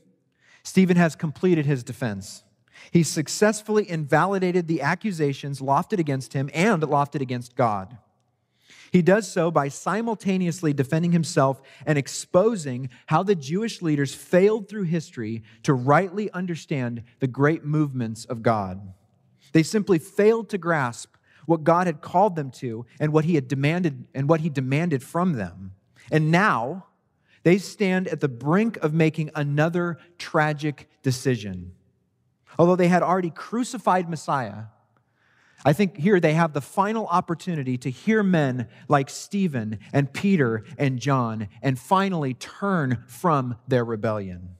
Stephen 0.63 0.97
has 0.97 1.17
completed 1.17 1.67
his 1.67 1.83
defense. 1.83 2.43
He 2.91 3.03
successfully 3.03 3.89
invalidated 3.89 4.67
the 4.67 4.83
accusations 4.83 5.61
lofted 5.61 5.99
against 5.99 6.33
him 6.33 6.51
and 6.53 6.83
lofted 6.83 7.21
against 7.21 7.57
God. 7.57 7.99
He 8.91 9.03
does 9.03 9.31
so 9.31 9.51
by 9.51 9.69
simultaneously 9.69 10.73
defending 10.73 11.13
himself 11.13 11.61
and 11.85 11.99
exposing 11.99 12.89
how 13.07 13.23
the 13.23 13.35
Jewish 13.35 13.83
leaders 13.83 14.15
failed 14.15 14.69
through 14.69 14.85
history 14.85 15.43
to 15.65 15.75
rightly 15.75 16.31
understand 16.33 17.03
the 17.21 17.27
great 17.27 17.65
movements 17.65 18.25
of 18.25 18.43
God. 18.43 18.95
They 19.53 19.63
simply 19.63 19.99
failed 19.99 20.49
to 20.51 20.59
grasp 20.59 21.15
what 21.47 21.65
God 21.65 21.87
had 21.87 22.01
called 22.01 22.37
them 22.37 22.51
to 22.53 22.87
and 23.01 23.13
what 23.13 23.25
he 23.25 23.35
had 23.35 23.49
demanded 23.49 24.07
and 24.15 24.29
what 24.29 24.41
he 24.41 24.51
demanded 24.51 25.03
from 25.03 25.35
them. 25.35 25.73
And 26.11 26.31
now 26.31 26.87
they 27.43 27.59
stand 27.59 28.09
at 28.09 28.21
the 28.21 28.29
brink 28.29 28.77
of 28.79 28.93
making 28.93 29.31
another 29.35 29.99
tragic 30.19 30.89
decision. 31.03 31.73
Although 32.59 32.77
they 32.77 32.89
had 32.89 33.03
already 33.03 33.31
crucified 33.31 34.09
Messiah, 34.09 34.65
I 35.65 35.73
think 35.73 35.97
here 35.97 36.21
they 36.21 36.35
have 36.35 36.53
the 36.53 36.61
final 36.61 37.07
opportunity 37.07 37.77
to 37.79 37.91
hear 37.91 38.23
men 38.23 38.69
like 38.89 39.11
Stephen 39.11 39.79
and 39.93 40.13
Peter 40.13 40.65
and 40.77 40.99
John 40.99 41.49
and 41.63 41.79
finally 41.79 42.35
turn 42.35 43.05
from 43.07 43.57
their 43.67 43.85
rebellion. 43.85 44.51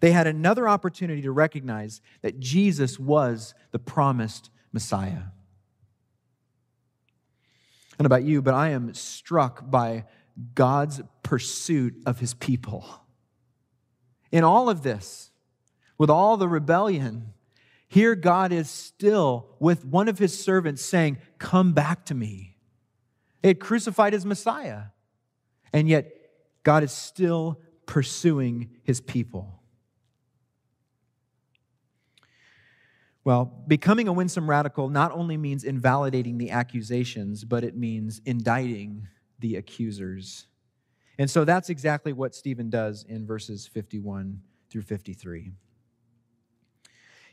They 0.00 0.12
had 0.12 0.26
another 0.26 0.68
opportunity 0.68 1.22
to 1.22 1.30
recognize 1.30 2.00
that 2.22 2.40
Jesus 2.40 2.98
was 2.98 3.54
the 3.70 3.78
promised 3.78 4.50
Messiah. 4.72 5.24
And 7.98 8.06
about 8.06 8.24
you, 8.24 8.40
but 8.40 8.54
I 8.54 8.70
am 8.70 8.94
struck 8.94 9.70
by 9.70 10.06
God's 10.54 11.02
pursuit 11.22 11.94
of 12.06 12.18
his 12.18 12.32
people. 12.32 12.86
In 14.32 14.42
all 14.42 14.70
of 14.70 14.82
this, 14.82 15.30
with 15.98 16.08
all 16.08 16.38
the 16.38 16.48
rebellion, 16.48 17.34
here 17.90 18.14
God 18.14 18.52
is 18.52 18.70
still 18.70 19.48
with 19.58 19.84
one 19.84 20.06
of 20.06 20.16
his 20.16 20.38
servants 20.40 20.80
saying, 20.80 21.18
Come 21.40 21.72
back 21.72 22.04
to 22.04 22.14
me. 22.14 22.56
They 23.42 23.48
had 23.48 23.58
crucified 23.58 24.12
his 24.12 24.24
Messiah, 24.24 24.82
and 25.72 25.88
yet 25.88 26.08
God 26.62 26.84
is 26.84 26.92
still 26.92 27.60
pursuing 27.86 28.70
his 28.84 29.00
people. 29.00 29.60
Well, 33.24 33.64
becoming 33.66 34.06
a 34.06 34.12
winsome 34.12 34.48
radical 34.48 34.88
not 34.88 35.10
only 35.10 35.36
means 35.36 35.64
invalidating 35.64 36.38
the 36.38 36.52
accusations, 36.52 37.42
but 37.42 37.64
it 37.64 37.76
means 37.76 38.20
indicting 38.24 39.08
the 39.40 39.56
accusers. 39.56 40.46
And 41.18 41.28
so 41.28 41.44
that's 41.44 41.70
exactly 41.70 42.12
what 42.12 42.36
Stephen 42.36 42.70
does 42.70 43.04
in 43.08 43.26
verses 43.26 43.66
51 43.66 44.42
through 44.70 44.82
53. 44.82 45.50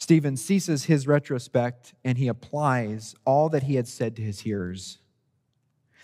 Stephen 0.00 0.36
ceases 0.36 0.84
his 0.84 1.06
retrospect 1.06 1.94
and 2.04 2.18
he 2.18 2.26
applies 2.26 3.14
all 3.26 3.48
that 3.50 3.64
he 3.64 3.76
had 3.76 3.86
said 3.86 4.16
to 4.16 4.22
his 4.22 4.40
hearers. 4.40 4.98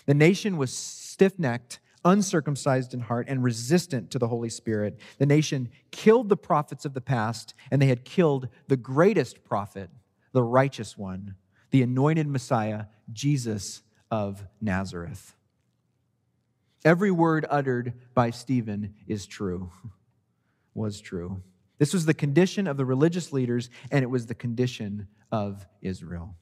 The 0.05 0.15
nation 0.15 0.59
was 0.59 0.73
stiff 0.73 1.39
necked, 1.39 1.81
uncircumcised 2.05 2.95
in 2.95 3.01
heart, 3.01 3.27
and 3.29 3.43
resistant 3.43 4.11
to 4.13 4.19
the 4.19 4.29
Holy 4.29 4.51
Spirit. 4.51 5.01
The 5.19 5.27
nation 5.27 5.71
killed 5.91 6.29
the 6.29 6.37
prophets 6.37 6.85
of 6.85 6.95
the 6.95 7.01
past, 7.01 7.55
and 7.71 7.83
they 7.83 7.87
had 7.87 8.05
killed 8.05 8.49
the 8.69 8.77
greatest 8.77 9.43
prophet 9.43 9.91
the 10.33 10.43
righteous 10.43 10.99
one, 10.99 11.35
the 11.71 11.83
anointed 11.83 12.29
Messiah, 12.29 12.85
Jesus 13.11 13.81
of 14.11 14.47
Nazareth. 14.61 15.35
Every 16.85 17.11
word 17.11 17.47
uttered 17.49 17.95
by 18.13 18.31
Stephen 18.31 18.95
is 19.07 19.25
true, 19.25 19.73
was 20.75 21.01
true. 21.01 21.43
This 21.79 21.93
was 21.93 22.07
the 22.07 22.15
condition 22.15 22.67
of 22.67 22.77
the 22.77 22.85
religious 22.85 23.33
leaders, 23.33 23.69
and 23.91 24.03
it 24.03 24.09
was 24.09 24.27
the 24.27 24.35
condition 24.35 25.09
of 25.31 25.67
Israel. 25.83 26.35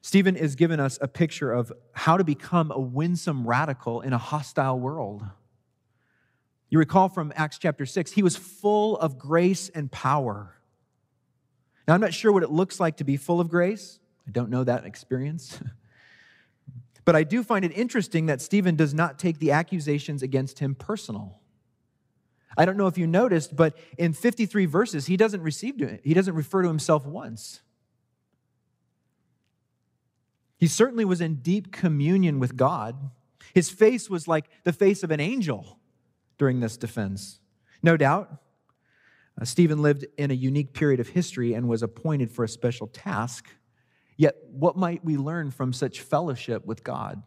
Stephen 0.00 0.34
is 0.34 0.56
giving 0.56 0.80
us 0.80 0.98
a 1.00 1.06
picture 1.06 1.52
of 1.52 1.72
how 1.92 2.16
to 2.16 2.24
become 2.24 2.72
a 2.72 2.80
winsome 2.80 3.46
radical 3.46 4.00
in 4.00 4.12
a 4.12 4.18
hostile 4.18 4.78
world. 4.78 5.22
You 6.70 6.78
recall 6.78 7.08
from 7.08 7.32
Acts 7.36 7.58
chapter 7.58 7.86
6, 7.86 8.12
he 8.12 8.22
was 8.22 8.34
full 8.34 8.96
of 8.98 9.18
grace 9.18 9.68
and 9.68 9.92
power. 9.92 10.56
Now, 11.86 11.94
I'm 11.94 12.00
not 12.00 12.14
sure 12.14 12.32
what 12.32 12.42
it 12.42 12.50
looks 12.50 12.80
like 12.80 12.96
to 12.96 13.04
be 13.04 13.16
full 13.16 13.40
of 13.40 13.48
grace. 13.48 14.00
I 14.26 14.32
don't 14.32 14.50
know 14.50 14.64
that 14.64 14.84
experience. 14.84 15.60
but 17.04 17.14
I 17.14 17.22
do 17.22 17.44
find 17.44 17.64
it 17.64 17.76
interesting 17.76 18.26
that 18.26 18.40
Stephen 18.40 18.74
does 18.74 18.94
not 18.94 19.18
take 19.18 19.38
the 19.38 19.52
accusations 19.52 20.22
against 20.22 20.58
him 20.58 20.74
personal. 20.74 21.41
I 22.56 22.64
don't 22.64 22.76
know 22.76 22.86
if 22.86 22.98
you 22.98 23.06
noticed, 23.06 23.56
but 23.56 23.76
in 23.96 24.12
53 24.12 24.66
verses, 24.66 25.06
he 25.06 25.16
doesn't 25.16 25.42
receive 25.42 25.78
to. 25.78 25.98
He 26.02 26.14
doesn't 26.14 26.34
refer 26.34 26.62
to 26.62 26.68
himself 26.68 27.06
once. 27.06 27.62
He 30.58 30.66
certainly 30.66 31.04
was 31.04 31.20
in 31.20 31.36
deep 31.36 31.72
communion 31.72 32.38
with 32.38 32.56
God. 32.56 33.10
His 33.54 33.68
face 33.68 34.08
was 34.08 34.28
like 34.28 34.48
the 34.64 34.72
face 34.72 35.02
of 35.02 35.10
an 35.10 35.20
angel 35.20 35.78
during 36.38 36.60
this 36.60 36.76
defense. 36.76 37.40
No 37.82 37.96
doubt, 37.96 38.30
uh, 39.40 39.44
Stephen 39.44 39.82
lived 39.82 40.06
in 40.18 40.30
a 40.30 40.34
unique 40.34 40.72
period 40.72 41.00
of 41.00 41.08
history 41.08 41.54
and 41.54 41.68
was 41.68 41.82
appointed 41.82 42.30
for 42.30 42.44
a 42.44 42.48
special 42.48 42.86
task. 42.86 43.48
Yet, 44.16 44.36
what 44.50 44.76
might 44.76 45.04
we 45.04 45.16
learn 45.16 45.50
from 45.50 45.72
such 45.72 46.00
fellowship 46.00 46.64
with 46.64 46.84
God? 46.84 47.22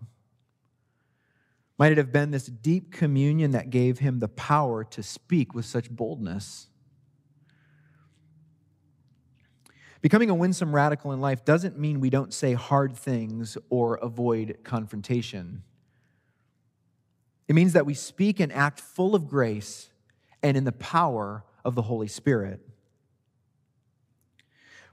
Might 1.77 1.91
it 1.91 1.97
have 1.97 2.11
been 2.11 2.31
this 2.31 2.45
deep 2.45 2.91
communion 2.91 3.51
that 3.51 3.69
gave 3.69 3.99
him 3.99 4.19
the 4.19 4.29
power 4.29 4.83
to 4.85 5.03
speak 5.03 5.53
with 5.53 5.65
such 5.65 5.89
boldness? 5.89 6.67
Becoming 10.01 10.29
a 10.29 10.35
winsome 10.35 10.73
radical 10.73 11.11
in 11.11 11.19
life 11.19 11.43
doesn't 11.43 11.79
mean 11.79 11.99
we 11.99 12.09
don't 12.09 12.33
say 12.33 12.53
hard 12.53 12.95
things 12.95 13.57
or 13.69 13.95
avoid 13.95 14.59
confrontation. 14.63 15.63
It 17.47 17.55
means 17.55 17.73
that 17.73 17.85
we 17.85 17.93
speak 17.93 18.39
and 18.39 18.53
act 18.53 18.79
full 18.79 19.15
of 19.15 19.27
grace 19.27 19.89
and 20.41 20.55
in 20.55 20.63
the 20.63 20.71
power 20.71 21.43
of 21.65 21.75
the 21.75 21.81
Holy 21.81 22.07
Spirit. 22.07 22.61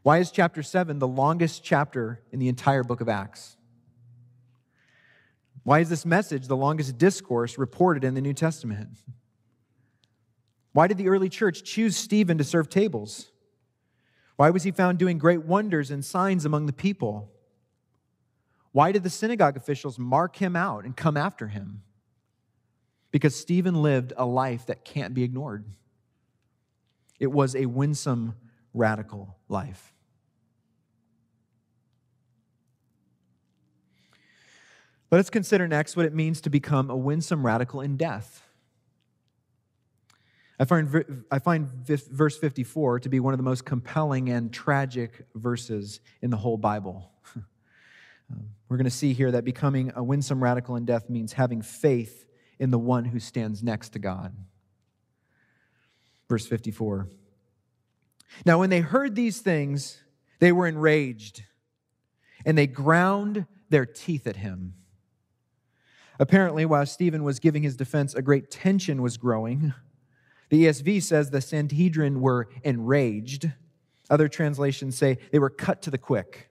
Why 0.03 0.19
is 0.19 0.31
chapter 0.31 0.63
7 0.63 0.99
the 0.99 1.07
longest 1.07 1.63
chapter 1.63 2.23
in 2.33 2.39
the 2.41 2.49
entire 2.49 2.83
book 2.83 3.01
of 3.01 3.09
Acts? 3.09 3.57
Why 5.65 5.79
is 5.81 5.89
this 5.89 6.05
message 6.05 6.47
the 6.47 6.57
longest 6.57 6.99
discourse 6.99 7.57
reported 7.57 8.05
in 8.05 8.15
the 8.15 8.21
New 8.21 8.35
Testament? 8.35 8.99
Why 10.73 10.87
did 10.87 10.99
the 10.99 11.09
early 11.09 11.29
church 11.29 11.63
choose 11.63 11.97
Stephen 11.97 12.39
to 12.39 12.45
serve 12.45 12.69
tables? 12.69 13.31
Why 14.37 14.51
was 14.51 14.65
he 14.65 14.71
found 14.71 14.99
doing 14.99 15.19
great 15.19 15.45
wonders 15.45 15.91
and 15.91 16.05
signs 16.05 16.45
among 16.45 16.67
the 16.67 16.73
people? 16.73 17.31
Why 18.73 18.91
did 18.91 19.05
the 19.05 19.11
synagogue 19.11 19.57
officials 19.57 19.99
mark 19.99 20.37
him 20.37 20.57
out 20.57 20.85
and 20.85 20.97
come 20.97 21.17
after 21.17 21.49
him? 21.49 21.83
Because 23.11 23.37
Stephen 23.37 23.83
lived 23.83 24.15
a 24.17 24.25
life 24.25 24.67
that 24.67 24.85
can't 24.85 25.13
be 25.13 25.23
ignored. 25.23 25.67
It 27.21 27.31
was 27.31 27.55
a 27.55 27.67
winsome, 27.67 28.35
radical 28.73 29.37
life. 29.49 29.93
Let 35.13 35.19
us 35.19 35.29
consider 35.29 35.69
next 35.69 35.95
what 35.95 36.07
it 36.07 36.15
means 36.15 36.41
to 36.41 36.51
become 36.51 36.89
a 36.89 36.97
winsome 36.97 37.45
radical 37.45 37.83
in 37.83 37.99
death. 37.99 38.43
I 40.59 40.65
find, 40.65 41.25
I 41.31 41.39
find 41.39 41.69
verse 41.69 42.39
54 42.39 43.01
to 43.01 43.11
be 43.11 43.21
one 43.21 43.35
of 43.35 43.39
the 43.39 43.45
most 43.45 43.67
compelling 43.67 44.31
and 44.31 44.51
tragic 44.51 45.27
verses 45.35 46.01
in 46.23 46.31
the 46.31 46.39
whole 46.39 46.57
Bible. 46.57 47.11
Um, 48.31 48.45
we're 48.69 48.79
going 48.79 48.85
to 48.85 48.91
see 48.91 49.13
here 49.13 49.33
that 49.33 49.45
becoming 49.45 49.93
a 49.95 50.03
winsome 50.03 50.43
radical 50.43 50.77
in 50.77 50.87
death 50.87 51.11
means 51.11 51.35
having 51.35 51.61
faith 51.61 52.25
in 52.59 52.71
the 52.71 52.79
one 52.79 53.05
who 53.05 53.19
stands 53.19 53.63
next 53.63 53.91
to 53.91 53.99
God. 53.99 54.35
Verse 56.31 56.47
54. 56.47 57.09
Now, 58.47 58.61
when 58.61 58.71
they 58.71 58.81
heard 58.81 59.17
these 59.17 59.41
things, 59.41 60.01
they 60.39 60.51
were 60.51 60.67
enraged 60.67 61.43
and 62.47 62.57
they 62.57 62.67
ground 62.67 63.45
their 63.69 63.85
teeth 63.85 64.27
at 64.27 64.37
him. 64.37 64.75
Apparently, 66.23 66.65
while 66.65 66.87
Stephen 66.87 67.25
was 67.25 67.41
giving 67.41 67.65
his 67.65 67.75
defense, 67.75 68.15
a 68.15 68.23
great 68.23 68.49
tension 68.49 69.03
was 69.03 69.17
growing. 69.17 69.75
The 70.51 70.67
ESV 70.67 71.03
says 71.03 71.31
the 71.31 71.41
Sanhedrin 71.41 72.21
were 72.21 72.47
enraged. 72.63 73.51
Other 74.11 74.29
translations 74.29 74.99
say 74.99 75.17
they 75.31 75.39
were 75.39 75.49
cut 75.49 75.81
to 75.81 75.91
the 75.91 75.97
quick. 75.97 76.51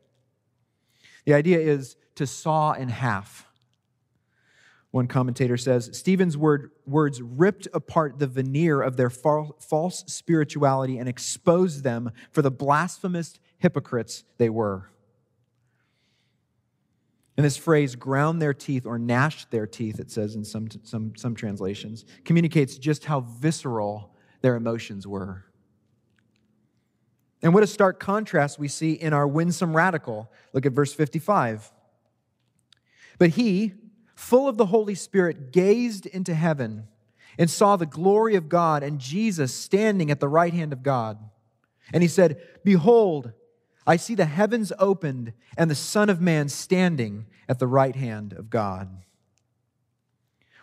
The 1.25 1.35
idea 1.35 1.59
is 1.59 1.97
to 2.15 2.25
saw 2.25 2.73
in 2.73 2.89
half. 2.89 3.45
One 4.89 5.05
commentator 5.05 5.55
says 5.55 5.95
Stephen's 5.95 6.35
word, 6.35 6.71
words 6.87 7.21
ripped 7.21 7.67
apart 7.75 8.17
the 8.17 8.25
veneer 8.25 8.81
of 8.81 8.97
their 8.97 9.11
false 9.11 10.03
spirituality 10.07 10.97
and 10.97 11.07
exposed 11.07 11.83
them 11.83 12.09
for 12.31 12.41
the 12.41 12.49
blasphemous 12.49 13.39
hypocrites 13.59 14.23
they 14.39 14.49
were. 14.49 14.89
And 17.37 17.45
this 17.45 17.57
phrase, 17.57 17.95
ground 17.95 18.41
their 18.41 18.53
teeth 18.53 18.85
or 18.85 18.99
gnashed 18.99 19.51
their 19.51 19.65
teeth, 19.65 19.99
it 19.99 20.11
says 20.11 20.35
in 20.35 20.43
some, 20.43 20.67
some, 20.83 21.13
some 21.15 21.33
translations, 21.33 22.05
communicates 22.25 22.77
just 22.77 23.05
how 23.05 23.21
visceral 23.21 24.13
their 24.41 24.55
emotions 24.55 25.07
were. 25.07 25.45
And 27.41 27.53
what 27.53 27.63
a 27.63 27.67
stark 27.67 27.99
contrast 27.99 28.59
we 28.59 28.67
see 28.67 28.93
in 28.93 29.13
our 29.13 29.27
winsome 29.27 29.75
radical. 29.75 30.31
Look 30.53 30.65
at 30.65 30.73
verse 30.73 30.93
55. 30.93 31.71
But 33.17 33.31
he, 33.31 33.73
full 34.15 34.47
of 34.47 34.57
the 34.57 34.67
Holy 34.67 34.95
Spirit, 34.95 35.51
gazed 35.51 36.05
into 36.05 36.33
heaven 36.33 36.87
and 37.37 37.49
saw 37.49 37.75
the 37.75 37.85
glory 37.85 38.35
of 38.35 38.49
God 38.49 38.83
and 38.83 38.99
Jesus 38.99 39.53
standing 39.53 40.11
at 40.11 40.19
the 40.19 40.27
right 40.27 40.53
hand 40.53 40.73
of 40.73 40.83
God. 40.83 41.17
And 41.93 42.03
he 42.03 42.09
said, 42.09 42.41
Behold, 42.63 43.31
I 43.85 43.95
see 43.95 44.15
the 44.15 44.25
heavens 44.25 44.71
opened 44.77 45.33
and 45.57 45.69
the 45.69 45.75
Son 45.75 46.09
of 46.09 46.21
Man 46.21 46.49
standing 46.49 47.25
at 47.49 47.59
the 47.59 47.67
right 47.67 47.95
hand 47.95 48.33
of 48.33 48.49
God. 48.49 49.03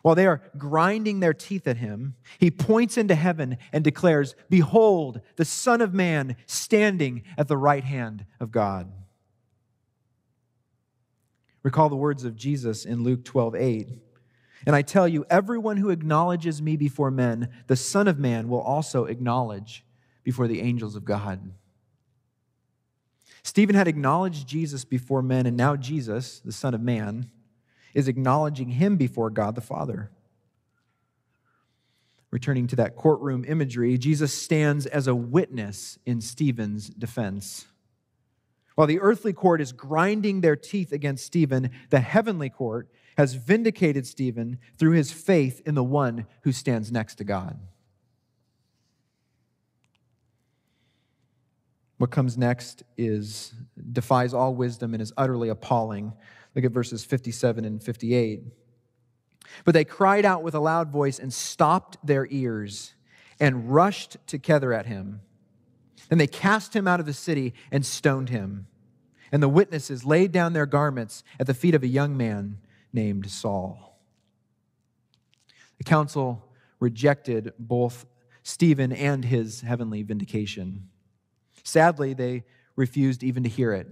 While 0.03 0.15
they 0.15 0.27
are 0.27 0.43
grinding 0.57 1.21
their 1.21 1.35
teeth 1.35 1.67
at 1.67 1.79
him, 1.79 2.15
he 2.39 2.51
points 2.51 2.97
into 2.97 3.15
heaven 3.15 3.59
and 3.73 3.83
declares, 3.83 4.37
Behold, 4.49 5.21
the 5.37 5.45
Son 5.45 5.81
of 5.81 5.93
Man 5.93 6.37
standing 6.47 7.25
at 7.37 7.49
the 7.49 7.57
right 7.57 7.85
hand 7.85 8.25
of 8.39 8.53
God. 8.53 8.93
Recall 11.63 11.89
the 11.89 11.97
words 11.97 12.25
of 12.25 12.37
Jesus 12.37 12.85
in 12.85 13.03
Luke 13.03 13.25
12 13.25 13.57
8. 13.57 13.89
And 14.67 14.75
I 14.75 14.83
tell 14.83 15.09
you, 15.09 15.25
everyone 15.29 15.77
who 15.77 15.91
acknowledges 15.91 16.63
me 16.63 16.77
before 16.77 17.11
men, 17.11 17.49
the 17.67 17.77
Son 17.77 18.09
of 18.09 18.19
Man 18.19 18.49
will 18.49 18.61
also 18.61 19.05
acknowledge 19.05 19.85
before 20.25 20.49
the 20.49 20.61
angels 20.61 20.97
of 20.97 21.05
God. 21.05 21.53
Stephen 23.49 23.75
had 23.75 23.89
acknowledged 23.89 24.47
Jesus 24.47 24.85
before 24.85 25.23
men, 25.23 25.47
and 25.47 25.57
now 25.57 25.75
Jesus, 25.75 26.39
the 26.41 26.53
Son 26.53 26.75
of 26.75 26.83
Man, 26.83 27.31
is 27.95 28.07
acknowledging 28.07 28.69
him 28.69 28.99
before 28.99 29.31
God 29.31 29.55
the 29.55 29.63
Father. 29.63 30.11
Returning 32.31 32.67
to 32.67 32.77
that 32.77 32.95
courtroom 32.95 33.47
imagery, 33.49 33.97
Jesus 33.97 34.35
stands 34.35 34.85
as 34.85 35.07
a 35.07 35.15
witness 35.15 35.99
in 36.05 36.21
Stephen's 36.21 36.91
defense. 36.91 37.65
While 38.75 38.87
the 38.87 39.01
earthly 39.01 39.33
court 39.33 39.63
is 39.63 39.73
grinding 39.73 40.43
their 40.43 40.55
teeth 40.55 40.93
against 40.93 41.25
Stephen, 41.25 41.71
the 41.89 42.01
heavenly 42.01 42.51
court 42.51 42.91
has 43.17 43.33
vindicated 43.33 44.07
Stephen 44.07 44.59
through 44.77 44.93
his 44.93 45.11
faith 45.11 45.63
in 45.65 45.75
the 45.75 45.83
one 45.83 46.27
who 46.43 46.53
stands 46.53 46.93
next 46.93 47.15
to 47.15 47.25
God. 47.25 47.59
What 51.99 52.11
comes 52.11 52.39
next 52.39 52.85
is 52.97 53.53
defies 53.93 54.33
all 54.33 54.55
wisdom 54.55 54.95
and 54.95 55.03
is 55.03 55.13
utterly 55.17 55.49
appalling. 55.49 56.13
Look 56.55 56.65
at 56.65 56.73
verses 56.73 57.05
57 57.05 57.65
and 57.65 57.83
58. 57.83 58.43
But 59.65 59.75
they 59.75 59.85
cried 59.85 60.25
out 60.25 60.43
with 60.43 60.55
a 60.55 60.61
loud 60.61 60.91
voice 60.91 61.19
and 61.19 61.33
stopped 61.33 61.99
their 62.05 62.27
ears 62.31 62.95
and 63.41 63.73
rushed 63.73 64.17
together 64.27 64.73
at 64.73 64.87
him. 64.87 65.21
Then 66.09 66.19
they 66.19 66.27
cast 66.27 66.75
him 66.75 66.87
out 66.87 67.01
of 67.01 67.07
the 67.07 67.13
city 67.13 67.55
and 67.71 67.85
stoned 67.85 68.29
him. 68.29 68.67
And 69.31 69.43
the 69.43 69.49
witnesses 69.49 70.05
laid 70.05 70.33
down 70.33 70.53
their 70.53 70.67
garments 70.67 71.23
at 71.39 71.47
the 71.47 71.55
feet 71.55 71.75
of 71.75 71.83
a 71.83 71.89
young 71.89 72.17
man 72.17 72.59
named 72.93 73.31
Saul. 73.31 73.99
The 75.77 75.85
council 75.85 76.45
rejected 76.81 77.53
both 77.59 78.07
Stephen 78.43 78.93
and 78.93 79.25
his 79.25 79.61
heavenly 79.61 80.03
vindication. 80.03 80.89
Sadly, 81.63 82.15
they 82.15 82.45
refused 82.77 83.23
even 83.23 83.43
to 83.43 83.49
hear 83.49 83.73
it, 83.73 83.89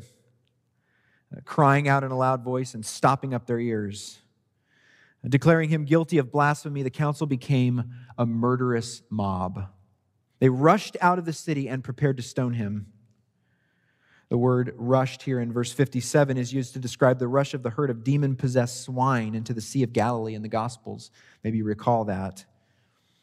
uh, 1.36 1.40
crying 1.44 1.88
out 1.88 2.04
in 2.04 2.10
a 2.10 2.16
loud 2.16 2.42
voice 2.42 2.74
and 2.74 2.84
stopping 2.84 3.34
up 3.34 3.46
their 3.46 3.58
ears. 3.58 4.18
Uh, 5.24 5.28
declaring 5.28 5.68
him 5.68 5.84
guilty 5.84 6.18
of 6.18 6.30
blasphemy, 6.30 6.82
the 6.82 6.90
council 6.90 7.26
became 7.26 7.92
a 8.16 8.26
murderous 8.26 9.02
mob. 9.10 9.68
They 10.38 10.48
rushed 10.48 10.96
out 11.00 11.18
of 11.18 11.24
the 11.24 11.32
city 11.32 11.68
and 11.68 11.82
prepared 11.82 12.16
to 12.18 12.22
stone 12.22 12.54
him. 12.54 12.92
The 14.28 14.38
word 14.38 14.74
rushed 14.76 15.22
here 15.22 15.40
in 15.40 15.52
verse 15.52 15.72
57 15.72 16.36
is 16.36 16.52
used 16.52 16.72
to 16.72 16.80
describe 16.80 17.18
the 17.18 17.28
rush 17.28 17.54
of 17.54 17.62
the 17.62 17.70
herd 17.70 17.90
of 17.90 18.02
demon 18.02 18.34
possessed 18.34 18.82
swine 18.82 19.34
into 19.34 19.54
the 19.54 19.60
Sea 19.60 19.84
of 19.84 19.92
Galilee 19.92 20.34
in 20.34 20.42
the 20.42 20.48
Gospels. 20.48 21.10
Maybe 21.44 21.58
you 21.58 21.64
recall 21.64 22.04
that. 22.06 22.44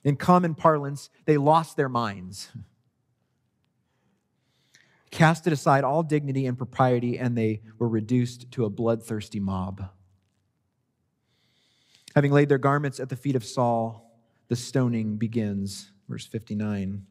In 0.04 0.16
common 0.16 0.56
parlance, 0.56 1.10
they 1.26 1.38
lost 1.38 1.76
their 1.76 1.90
minds, 1.90 2.52
casted 5.14 5.54
aside 5.54 5.84
all 5.84 6.02
dignity 6.02 6.48
and 6.48 6.58
propriety, 6.58 7.20
and 7.20 7.38
they 7.38 7.62
were 7.78 7.88
reduced 7.88 8.52
to 8.52 8.66
a 8.66 8.70
bloodthirsty 8.70 9.40
mob. 9.40 9.90
Having 12.16 12.32
laid 12.32 12.50
their 12.50 12.58
garments 12.58 13.00
at 13.00 13.10
the 13.10 13.16
feet 13.16 13.36
of 13.36 13.46
Saul, 13.46 14.20
the 14.48 14.56
stoning 14.56 15.18
begins. 15.18 15.92
Verse 16.10 16.26
59. 16.26 17.06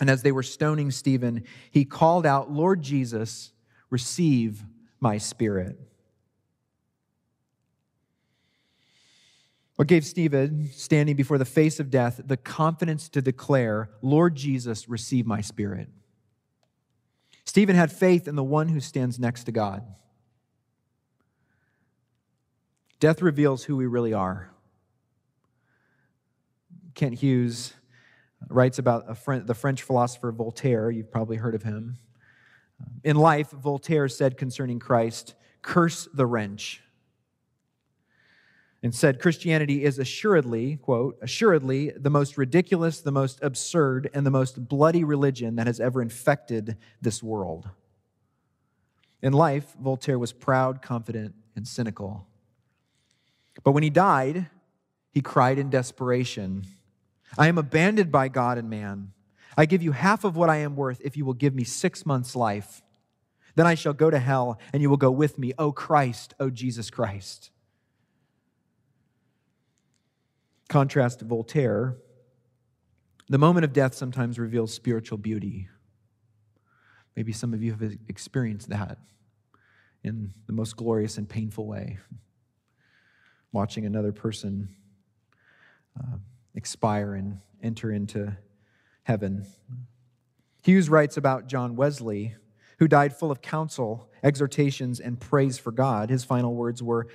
And 0.00 0.10
as 0.10 0.22
they 0.22 0.32
were 0.32 0.42
stoning 0.42 0.90
Stephen, 0.90 1.44
he 1.70 1.84
called 1.84 2.24
out, 2.24 2.50
Lord 2.50 2.82
Jesus, 2.82 3.52
receive 3.90 4.64
my 4.98 5.18
spirit. 5.18 5.78
What 9.76 9.86
gave 9.86 10.04
Stephen, 10.04 10.70
standing 10.72 11.14
before 11.14 11.38
the 11.38 11.44
face 11.44 11.78
of 11.78 11.90
death, 11.90 12.20
the 12.24 12.36
confidence 12.36 13.08
to 13.10 13.22
declare, 13.22 13.90
Lord 14.02 14.34
Jesus, 14.34 14.88
receive 14.88 15.26
my 15.26 15.40
spirit? 15.40 15.88
Stephen 17.48 17.74
had 17.74 17.90
faith 17.90 18.28
in 18.28 18.36
the 18.36 18.44
one 18.44 18.68
who 18.68 18.78
stands 18.78 19.18
next 19.18 19.44
to 19.44 19.52
God. 19.52 19.82
Death 23.00 23.22
reveals 23.22 23.64
who 23.64 23.74
we 23.74 23.86
really 23.86 24.12
are. 24.12 24.50
Kent 26.94 27.14
Hughes 27.14 27.72
writes 28.50 28.78
about 28.78 29.06
the 29.46 29.54
French 29.54 29.82
philosopher 29.82 30.30
Voltaire. 30.30 30.90
You've 30.90 31.10
probably 31.10 31.38
heard 31.38 31.54
of 31.54 31.62
him. 31.62 31.96
In 33.02 33.16
life, 33.16 33.48
Voltaire 33.50 34.08
said 34.08 34.36
concerning 34.36 34.78
Christ, 34.78 35.34
curse 35.62 36.06
the 36.12 36.26
wrench. 36.26 36.82
And 38.82 38.94
said 38.94 39.20
Christianity 39.20 39.84
is 39.84 39.98
assuredly, 39.98 40.76
quote, 40.76 41.18
assuredly 41.20 41.90
the 41.90 42.10
most 42.10 42.38
ridiculous, 42.38 43.00
the 43.00 43.10
most 43.10 43.40
absurd, 43.42 44.08
and 44.14 44.24
the 44.24 44.30
most 44.30 44.68
bloody 44.68 45.02
religion 45.02 45.56
that 45.56 45.66
has 45.66 45.80
ever 45.80 46.00
infected 46.00 46.76
this 47.00 47.22
world. 47.22 47.68
In 49.20 49.32
life, 49.32 49.74
Voltaire 49.80 50.18
was 50.18 50.32
proud, 50.32 50.80
confident, 50.80 51.34
and 51.56 51.66
cynical. 51.66 52.26
But 53.64 53.72
when 53.72 53.82
he 53.82 53.90
died, 53.90 54.46
he 55.10 55.20
cried 55.20 55.58
in 55.58 55.70
desperation 55.70 56.64
I 57.36 57.48
am 57.48 57.58
abandoned 57.58 58.10
by 58.10 58.28
God 58.28 58.56
and 58.56 58.70
man. 58.70 59.12
I 59.56 59.66
give 59.66 59.82
you 59.82 59.92
half 59.92 60.24
of 60.24 60.36
what 60.36 60.48
I 60.48 60.58
am 60.58 60.76
worth 60.76 61.00
if 61.04 61.16
you 61.16 61.24
will 61.24 61.34
give 61.34 61.54
me 61.54 61.64
six 61.64 62.06
months' 62.06 62.36
life. 62.36 62.80
Then 63.54 63.66
I 63.66 63.74
shall 63.74 63.92
go 63.92 64.08
to 64.08 64.18
hell, 64.18 64.58
and 64.72 64.80
you 64.80 64.88
will 64.88 64.96
go 64.96 65.10
with 65.10 65.36
me, 65.36 65.52
O 65.58 65.72
Christ, 65.72 66.32
O 66.38 66.48
Jesus 66.48 66.90
Christ. 66.90 67.50
Contrast 70.68 71.20
to 71.20 71.24
Voltaire, 71.24 71.96
the 73.28 73.38
moment 73.38 73.64
of 73.64 73.72
death 73.72 73.94
sometimes 73.94 74.38
reveals 74.38 74.72
spiritual 74.72 75.18
beauty. 75.18 75.68
Maybe 77.16 77.32
some 77.32 77.52
of 77.52 77.62
you 77.62 77.72
have 77.72 77.82
experienced 78.08 78.68
that 78.68 78.98
in 80.04 80.32
the 80.46 80.52
most 80.52 80.76
glorious 80.76 81.18
and 81.18 81.28
painful 81.28 81.66
way. 81.66 81.98
Watching 83.52 83.86
another 83.86 84.12
person. 84.12 84.68
Uh, 85.98 86.18
expire 86.58 87.14
and 87.14 87.40
enter 87.62 87.90
into 87.90 88.36
heaven. 89.04 89.46
Hughes 90.64 90.88
writes 90.90 91.16
about 91.16 91.46
John 91.46 91.76
Wesley, 91.76 92.34
who 92.78 92.88
died 92.88 93.16
full 93.16 93.30
of 93.30 93.40
counsel, 93.40 94.10
exhortations, 94.22 95.00
and 95.00 95.18
praise 95.18 95.56
for 95.58 95.70
God. 95.70 96.10
His 96.10 96.24
final 96.24 96.54
words 96.54 96.82
were 96.82 97.06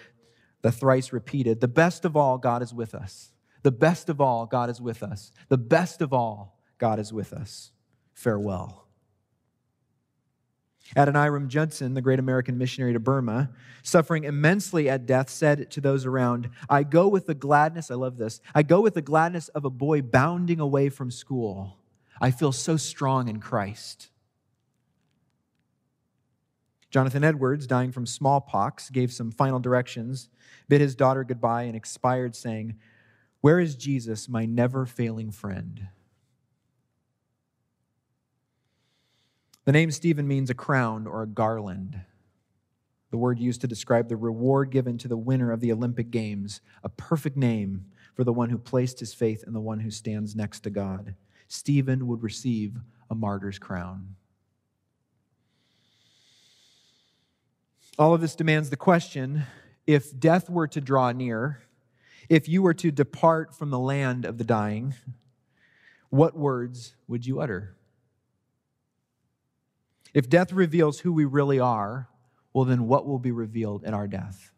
the 0.62 0.72
thrice 0.72 1.14
repeated 1.14 1.60
The 1.60 1.68
best 1.68 2.06
of 2.06 2.16
all, 2.16 2.38
God 2.38 2.64
is 2.64 2.74
with 2.74 2.96
us. 2.96 3.32
The 3.64 3.72
best 3.72 4.10
of 4.10 4.22
all, 4.22 4.46
God 4.46 4.70
is 4.70 4.80
with 4.80 5.02
us. 5.02 5.32
The 5.50 5.58
best 5.58 6.02
of 6.02 6.14
all, 6.14 6.60
God 6.78 7.00
is 7.00 7.12
with 7.12 7.34
us. 7.34 7.72
Farewell. 8.14 8.84
Adoniram 10.96 11.48
Judson, 11.48 11.94
the 11.94 12.02
great 12.02 12.20
American 12.20 12.58
missionary 12.58 12.94
to 12.94 13.00
Burma, 13.00 13.50
suffering 13.82 14.26
immensely 14.26 14.90
at 14.90 15.06
death, 15.06 15.30
said 15.30 15.72
to 15.72 15.82
those 15.82 16.06
around, 16.06 16.50
I 16.70 16.84
go 16.84 17.08
with 17.08 17.26
the 17.26 17.34
gladness, 17.34 17.90
I 17.90 17.96
love 17.96 18.18
this, 18.18 18.42
I 18.54 18.64
go 18.64 18.82
with 18.82 18.94
the 18.94 19.02
gladness 19.02 19.48
of 19.50 19.66
a 19.66 19.70
boy 19.70 20.02
bounding 20.02 20.60
away 20.60 20.90
from 20.90 21.10
school. 21.10 21.78
I 22.22 22.32
feel 22.32 22.52
so 22.52 22.78
strong 22.78 23.28
in 23.28 23.40
Christ. 23.40 24.10
Jonathan 26.92 27.24
Edwards, 27.24 27.66
dying 27.66 27.92
from 27.92 28.06
smallpox, 28.06 28.92
gave 28.92 29.12
some 29.12 29.32
final 29.32 29.60
directions, 29.60 30.30
bid 30.70 30.80
his 30.80 30.96
daughter 30.96 31.24
goodbye, 31.24 31.64
and 31.64 31.76
expired 31.76 32.36
saying, 32.36 32.76
Where 33.44 33.60
is 33.60 33.76
Jesus, 33.76 34.30
my 34.30 34.46
never 34.46 34.86
failing 34.86 35.30
friend? 35.30 35.90
The 39.66 39.74
name 39.74 39.92
Stephen 39.92 40.30
means 40.30 40.50
a 40.50 40.54
crown 40.54 41.06
or 41.06 41.24
a 41.24 41.28
garland, 41.28 42.00
the 43.12 43.18
word 43.18 43.40
used 43.40 43.60
to 43.60 43.68
describe 43.68 44.08
the 44.08 44.16
reward 44.16 44.70
given 44.70 44.98
to 45.00 45.10
the 45.10 45.18
winner 45.18 45.52
of 45.52 45.60
the 45.60 45.74
Olympic 45.74 46.10
Games, 46.10 46.62
a 46.86 46.90
perfect 46.90 47.36
name 47.36 47.88
for 48.16 48.24
the 48.24 48.32
one 48.32 48.50
who 48.50 48.58
placed 48.58 49.02
his 49.02 49.14
faith 49.14 49.44
in 49.46 49.52
the 49.52 49.60
one 49.60 49.82
who 49.82 49.92
stands 49.92 50.38
next 50.38 50.62
to 50.62 50.70
God. 50.70 51.14
Stephen 51.50 52.08
would 52.08 52.24
receive 52.24 52.78
a 53.10 53.16
martyr's 53.16 53.60
crown. 53.60 54.16
All 58.00 58.14
of 58.14 58.22
this 58.22 58.38
demands 58.38 58.70
the 58.70 58.78
question 58.78 59.44
if 59.86 60.18
death 60.18 60.50
were 60.50 60.70
to 60.70 60.80
draw 60.80 61.12
near, 61.12 61.60
if 62.30 62.48
you 62.48 62.62
were 62.62 62.74
to 62.76 62.92
depart 62.92 63.56
from 63.56 63.70
the 63.70 63.80
land 63.80 64.26
of 64.26 64.38
the 64.38 64.44
dying, 64.44 64.94
what 66.10 66.38
words 66.38 66.96
would 67.08 67.26
you 67.26 67.42
utter? 67.42 67.76
If 70.14 70.30
death 70.30 70.54
reveals 70.54 71.00
who 71.00 71.12
we 71.12 71.26
really 71.26 71.60
are, 71.60 72.08
well, 72.54 72.66
then 72.66 72.88
what 72.88 73.08
will 73.08 73.20
be 73.20 73.32
revealed 73.32 73.84
in 73.84 73.94
our 73.94 74.08
death? 74.08 74.52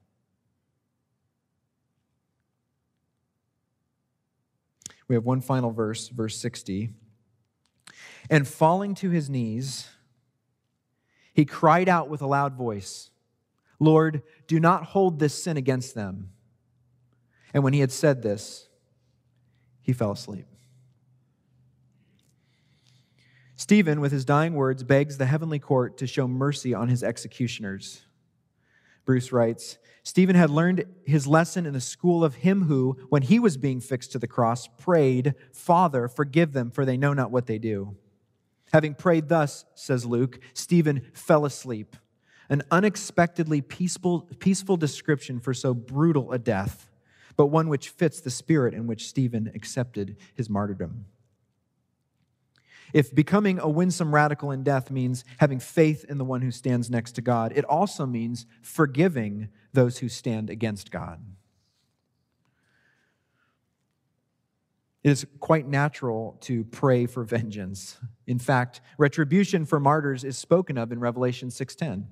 We 5.07 5.15
have 5.15 5.23
one 5.23 5.41
final 5.41 5.71
verse, 5.71 6.09
verse 6.09 6.37
60. 6.37 6.89
And 8.29 8.47
falling 8.47 8.95
to 8.95 9.11
his 9.11 9.29
knees, 9.29 9.87
he 11.33 11.45
cried 11.45 11.87
out 11.87 12.09
with 12.09 12.21
a 12.21 12.27
loud 12.27 12.55
voice, 12.55 13.11
Lord, 13.79 14.23
do 14.47 14.59
not 14.59 14.83
hold 14.83 15.19
this 15.19 15.41
sin 15.43 15.57
against 15.57 15.95
them. 15.95 16.31
And 17.55 17.63
when 17.63 17.71
he 17.71 17.79
had 17.79 17.91
said 17.93 18.21
this, 18.21 18.67
he 19.81 19.93
fell 19.93 20.11
asleep. 20.11 20.45
Stephen, 23.55 24.01
with 24.01 24.11
his 24.11 24.25
dying 24.25 24.55
words, 24.55 24.83
begs 24.83 25.17
the 25.17 25.25
heavenly 25.25 25.57
court 25.57 25.97
to 25.99 26.05
show 26.05 26.27
mercy 26.27 26.73
on 26.73 26.89
his 26.89 27.01
executioners. 27.01 28.01
Bruce 29.05 29.31
writes 29.31 29.77
Stephen 30.03 30.35
had 30.35 30.49
learned 30.49 30.83
his 31.05 31.27
lesson 31.27 31.65
in 31.65 31.71
the 31.71 31.79
school 31.79 32.25
of 32.25 32.35
him 32.35 32.63
who, 32.63 32.97
when 33.07 33.21
he 33.21 33.39
was 33.39 33.55
being 33.55 33.79
fixed 33.79 34.11
to 34.11 34.19
the 34.19 34.27
cross, 34.27 34.67
prayed, 34.67 35.33
Father, 35.53 36.09
forgive 36.09 36.51
them, 36.51 36.69
for 36.69 36.83
they 36.83 36.97
know 36.97 37.13
not 37.13 37.31
what 37.31 37.45
they 37.45 37.57
do. 37.57 37.95
Having 38.73 38.95
prayed 38.95 39.29
thus, 39.29 39.63
says 39.75 40.05
Luke, 40.05 40.39
Stephen 40.53 41.09
fell 41.13 41.45
asleep. 41.45 41.95
An 42.49 42.63
unexpectedly 42.69 43.61
peaceful, 43.61 44.27
peaceful 44.39 44.75
description 44.75 45.39
for 45.39 45.53
so 45.53 45.73
brutal 45.73 46.33
a 46.33 46.37
death, 46.37 46.91
but 47.37 47.47
one 47.47 47.69
which 47.69 47.89
fits 47.89 48.21
the 48.21 48.29
spirit 48.29 48.73
in 48.73 48.87
which 48.87 49.07
Stephen 49.07 49.51
accepted 49.53 50.17
his 50.33 50.49
martyrdom. 50.49 51.05
If 52.93 53.13
becoming 53.13 53.59
a 53.59 53.67
winsome 53.67 54.13
radical 54.13 54.51
in 54.51 54.63
death 54.63 54.89
means 54.89 55.25
having 55.39 55.59
faith 55.59 56.05
in 56.07 56.17
the 56.17 56.25
one 56.25 56.41
who 56.41 56.51
stands 56.51 56.89
next 56.89 57.13
to 57.13 57.21
God, 57.21 57.51
it 57.55 57.65
also 57.65 58.05
means 58.05 58.45
forgiving 58.61 59.49
those 59.73 59.97
who 59.97 60.07
stand 60.07 60.49
against 60.49 60.91
God. 60.91 61.19
It 65.03 65.11
is 65.11 65.27
quite 65.39 65.67
natural 65.67 66.37
to 66.41 66.63
pray 66.63 67.05
for 67.05 67.23
vengeance. 67.23 67.99
In 68.25 68.39
fact, 68.39 68.81
retribution 68.97 69.65
for 69.65 69.79
martyrs 69.79 70.23
is 70.23 70.37
spoken 70.37 70.77
of 70.77 70.91
in 70.91 70.99
Revelation 70.99 71.49
6:10, 71.49 72.07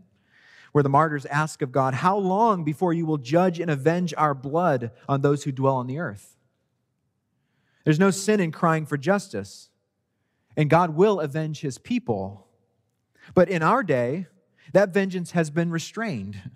where 0.73 0.83
the 0.83 0.89
martyrs 0.89 1.25
ask 1.27 1.61
of 1.61 1.71
God, 1.71 1.93
"How 1.93 2.17
long 2.17 2.65
before 2.65 2.91
you 2.91 3.05
will 3.05 3.17
judge 3.17 3.59
and 3.59 3.71
avenge 3.71 4.13
our 4.17 4.33
blood 4.33 4.91
on 5.07 5.21
those 5.21 5.45
who 5.45 5.53
dwell 5.53 5.77
on 5.77 5.87
the 5.87 5.99
earth?" 5.99 6.35
There's 7.85 7.99
no 7.99 8.11
sin 8.11 8.41
in 8.41 8.51
crying 8.51 8.85
for 8.85 8.97
justice, 8.97 9.69
and 10.57 10.69
God 10.69 10.91
will 10.91 11.19
avenge 11.19 11.61
his 11.61 11.77
people. 11.77 12.47
But 13.33 13.49
in 13.49 13.63
our 13.63 13.83
day, 13.83 14.27
that 14.73 14.93
vengeance 14.93 15.31
has 15.31 15.49
been 15.49 15.69
restrained. 15.69 16.51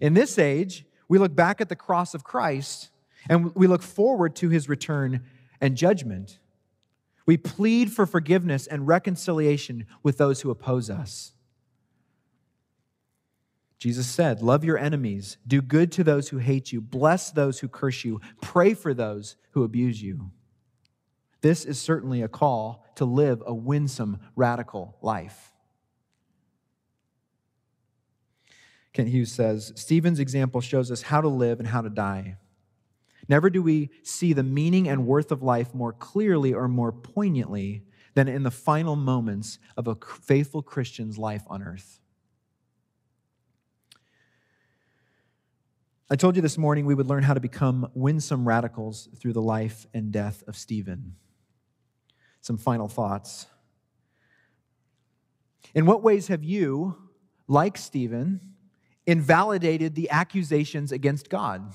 In 0.00 0.14
this 0.14 0.38
age, 0.38 0.84
we 1.08 1.18
look 1.18 1.34
back 1.34 1.60
at 1.60 1.68
the 1.68 1.76
cross 1.76 2.14
of 2.14 2.24
Christ 2.24 2.90
and 3.28 3.54
we 3.54 3.66
look 3.66 3.82
forward 3.82 4.34
to 4.36 4.48
his 4.48 4.68
return 4.68 5.24
and 5.60 5.76
judgment. 5.76 6.38
We 7.24 7.36
plead 7.36 7.92
for 7.92 8.04
forgiveness 8.04 8.66
and 8.66 8.88
reconciliation 8.88 9.86
with 10.02 10.18
those 10.18 10.40
who 10.40 10.50
oppose 10.50 10.90
us. 10.90 11.34
Jesus 13.82 14.06
said, 14.06 14.42
Love 14.42 14.62
your 14.62 14.78
enemies, 14.78 15.38
do 15.44 15.60
good 15.60 15.90
to 15.90 16.04
those 16.04 16.28
who 16.28 16.38
hate 16.38 16.70
you, 16.70 16.80
bless 16.80 17.32
those 17.32 17.58
who 17.58 17.66
curse 17.66 18.04
you, 18.04 18.20
pray 18.40 18.74
for 18.74 18.94
those 18.94 19.34
who 19.50 19.64
abuse 19.64 20.00
you. 20.00 20.30
This 21.40 21.64
is 21.64 21.80
certainly 21.80 22.22
a 22.22 22.28
call 22.28 22.86
to 22.94 23.04
live 23.04 23.42
a 23.44 23.52
winsome, 23.52 24.20
radical 24.36 24.96
life. 25.02 25.50
Kent 28.92 29.08
Hughes 29.08 29.32
says 29.32 29.72
Stephen's 29.74 30.20
example 30.20 30.60
shows 30.60 30.92
us 30.92 31.02
how 31.02 31.20
to 31.20 31.26
live 31.26 31.58
and 31.58 31.66
how 31.66 31.80
to 31.80 31.90
die. 31.90 32.36
Never 33.26 33.50
do 33.50 33.64
we 33.64 33.90
see 34.04 34.32
the 34.32 34.44
meaning 34.44 34.88
and 34.88 35.08
worth 35.08 35.32
of 35.32 35.42
life 35.42 35.74
more 35.74 35.92
clearly 35.92 36.54
or 36.54 36.68
more 36.68 36.92
poignantly 36.92 37.82
than 38.14 38.28
in 38.28 38.44
the 38.44 38.52
final 38.52 38.94
moments 38.94 39.58
of 39.76 39.88
a 39.88 39.96
faithful 39.96 40.62
Christian's 40.62 41.18
life 41.18 41.42
on 41.48 41.64
earth. 41.64 41.98
I 46.12 46.14
told 46.14 46.36
you 46.36 46.42
this 46.42 46.58
morning 46.58 46.84
we 46.84 46.94
would 46.94 47.06
learn 47.06 47.22
how 47.22 47.32
to 47.32 47.40
become 47.40 47.90
winsome 47.94 48.46
radicals 48.46 49.08
through 49.16 49.32
the 49.32 49.40
life 49.40 49.86
and 49.94 50.12
death 50.12 50.44
of 50.46 50.58
Stephen. 50.58 51.16
Some 52.42 52.58
final 52.58 52.86
thoughts. 52.86 53.46
In 55.74 55.86
what 55.86 56.02
ways 56.02 56.28
have 56.28 56.44
you, 56.44 56.98
like 57.48 57.78
Stephen, 57.78 58.42
invalidated 59.06 59.94
the 59.94 60.10
accusations 60.10 60.92
against 60.92 61.30
God? 61.30 61.72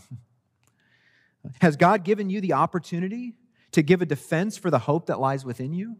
Has 1.60 1.76
God 1.76 2.04
given 2.04 2.30
you 2.30 2.40
the 2.40 2.54
opportunity 2.54 3.34
to 3.72 3.82
give 3.82 4.04
a 4.04 4.06
defense 4.06 4.56
for 4.56 4.70
the 4.70 4.78
hope 4.78 5.08
that 5.08 5.20
lies 5.20 5.46
within 5.46 5.74
you? 5.74 5.98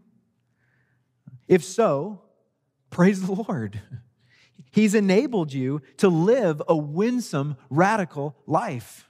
If 1.48 1.64
so, 1.64 2.22
praise 2.92 3.26
the 3.26 3.34
Lord. 3.34 3.82
He's 4.72 4.96
enabled 4.96 5.54
you 5.54 5.82
to 5.98 6.10
live 6.10 6.62
a 6.68 6.76
winsome, 6.76 7.58
radical 7.70 8.36
life. 8.46 9.10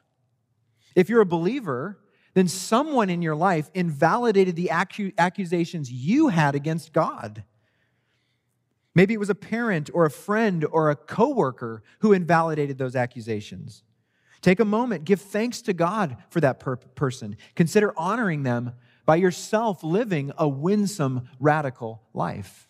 If 0.95 1.10
you're 1.10 1.22
a 1.22 1.26
believer, 1.26 2.00
then 2.34 2.48
someone 2.48 3.10
in 3.10 3.22
your 3.22 3.36
life 3.36 3.70
invalidated 3.74 4.56
the 4.56 4.70
accusations 4.70 5.91
you 5.91 6.28
had 6.28 6.56
against 6.56 6.93
God. 6.93 7.43
Maybe 8.93 9.14
it 9.14 9.20
was 9.20 9.30
a 9.30 9.36
parent 9.36 9.89
or 9.93 10.06
a 10.06 10.12
friend 10.12 10.66
or 10.72 10.89
a 10.89 10.95
coworker 10.95 11.84
who 12.00 12.14
invalidated 12.14 12.78
those 12.78 12.95
accusations. 12.95 13.84
Take 14.41 14.60
a 14.60 14.66
moment, 14.66 15.04
give 15.04 15.22
thanks 15.22 15.62
to 15.64 15.74
God 15.74 16.18
for 16.30 16.41
that 16.41 16.60
per- 16.60 16.78
person. 16.78 17.38
Consider 17.56 17.93
honoring 17.98 18.43
them 18.43 18.74
by 19.06 19.16
yourself 19.16 19.84
living 19.84 20.32
a 20.38 20.48
winsome, 20.48 21.30
radical 21.39 22.04
life. 22.14 22.66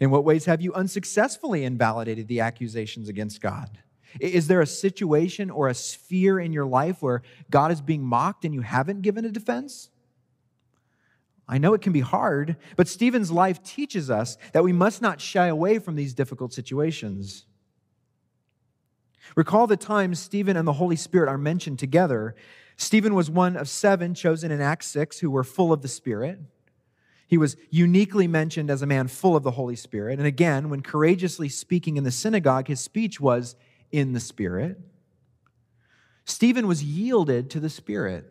In 0.00 0.10
what 0.10 0.24
ways 0.24 0.44
have 0.44 0.60
you 0.60 0.72
unsuccessfully 0.74 1.64
invalidated 1.64 2.28
the 2.28 2.40
accusations 2.40 3.08
against 3.08 3.40
God? 3.40 3.78
Is 4.20 4.46
there 4.46 4.60
a 4.60 4.66
situation 4.66 5.50
or 5.50 5.68
a 5.68 5.74
sphere 5.74 6.38
in 6.38 6.52
your 6.52 6.64
life 6.64 7.02
where 7.02 7.22
God 7.50 7.72
is 7.72 7.80
being 7.80 8.04
mocked 8.04 8.44
and 8.44 8.54
you 8.54 8.62
haven't 8.62 9.02
given 9.02 9.24
a 9.24 9.30
defense? 9.30 9.90
I 11.48 11.58
know 11.58 11.74
it 11.74 11.82
can 11.82 11.92
be 11.92 12.00
hard, 12.00 12.56
but 12.76 12.88
Stephen's 12.88 13.30
life 13.30 13.62
teaches 13.62 14.10
us 14.10 14.36
that 14.52 14.64
we 14.64 14.72
must 14.72 15.00
not 15.00 15.20
shy 15.20 15.46
away 15.46 15.78
from 15.78 15.94
these 15.94 16.14
difficult 16.14 16.52
situations. 16.52 17.46
Recall 19.36 19.66
the 19.66 19.76
times 19.76 20.18
Stephen 20.18 20.56
and 20.56 20.66
the 20.66 20.74
Holy 20.74 20.96
Spirit 20.96 21.28
are 21.28 21.38
mentioned 21.38 21.78
together. 21.78 22.34
Stephen 22.76 23.14
was 23.14 23.30
one 23.30 23.56
of 23.56 23.68
seven 23.68 24.14
chosen 24.14 24.50
in 24.50 24.60
Acts 24.60 24.86
6 24.88 25.20
who 25.20 25.30
were 25.30 25.44
full 25.44 25.72
of 25.72 25.82
the 25.82 25.88
Spirit. 25.88 26.40
He 27.26 27.38
was 27.38 27.56
uniquely 27.70 28.28
mentioned 28.28 28.70
as 28.70 28.82
a 28.82 28.86
man 28.86 29.08
full 29.08 29.34
of 29.34 29.42
the 29.42 29.52
Holy 29.52 29.76
Spirit. 29.76 30.18
And 30.18 30.26
again, 30.26 30.70
when 30.70 30.80
courageously 30.80 31.48
speaking 31.48 31.96
in 31.96 32.04
the 32.04 32.10
synagogue, 32.10 32.68
his 32.68 32.80
speech 32.80 33.20
was 33.20 33.56
in 33.90 34.12
the 34.12 34.20
Spirit. 34.20 34.78
Stephen 36.24 36.66
was 36.66 36.84
yielded 36.84 37.50
to 37.50 37.60
the 37.60 37.70
Spirit. 37.70 38.24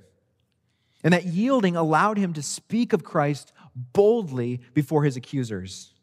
And 1.03 1.13
that 1.13 1.25
yielding 1.25 1.75
allowed 1.75 2.17
him 2.17 2.33
to 2.33 2.41
speak 2.41 2.93
of 2.93 3.03
Christ 3.03 3.51
boldly 3.75 4.61
before 4.73 5.03
his 5.03 5.17
accusers. 5.17 5.93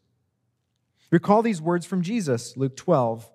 Recall 1.11 1.41
these 1.41 1.61
words 1.61 1.85
from 1.85 2.01
Jesus, 2.01 2.55
Luke 2.55 2.75
12. 2.75 3.29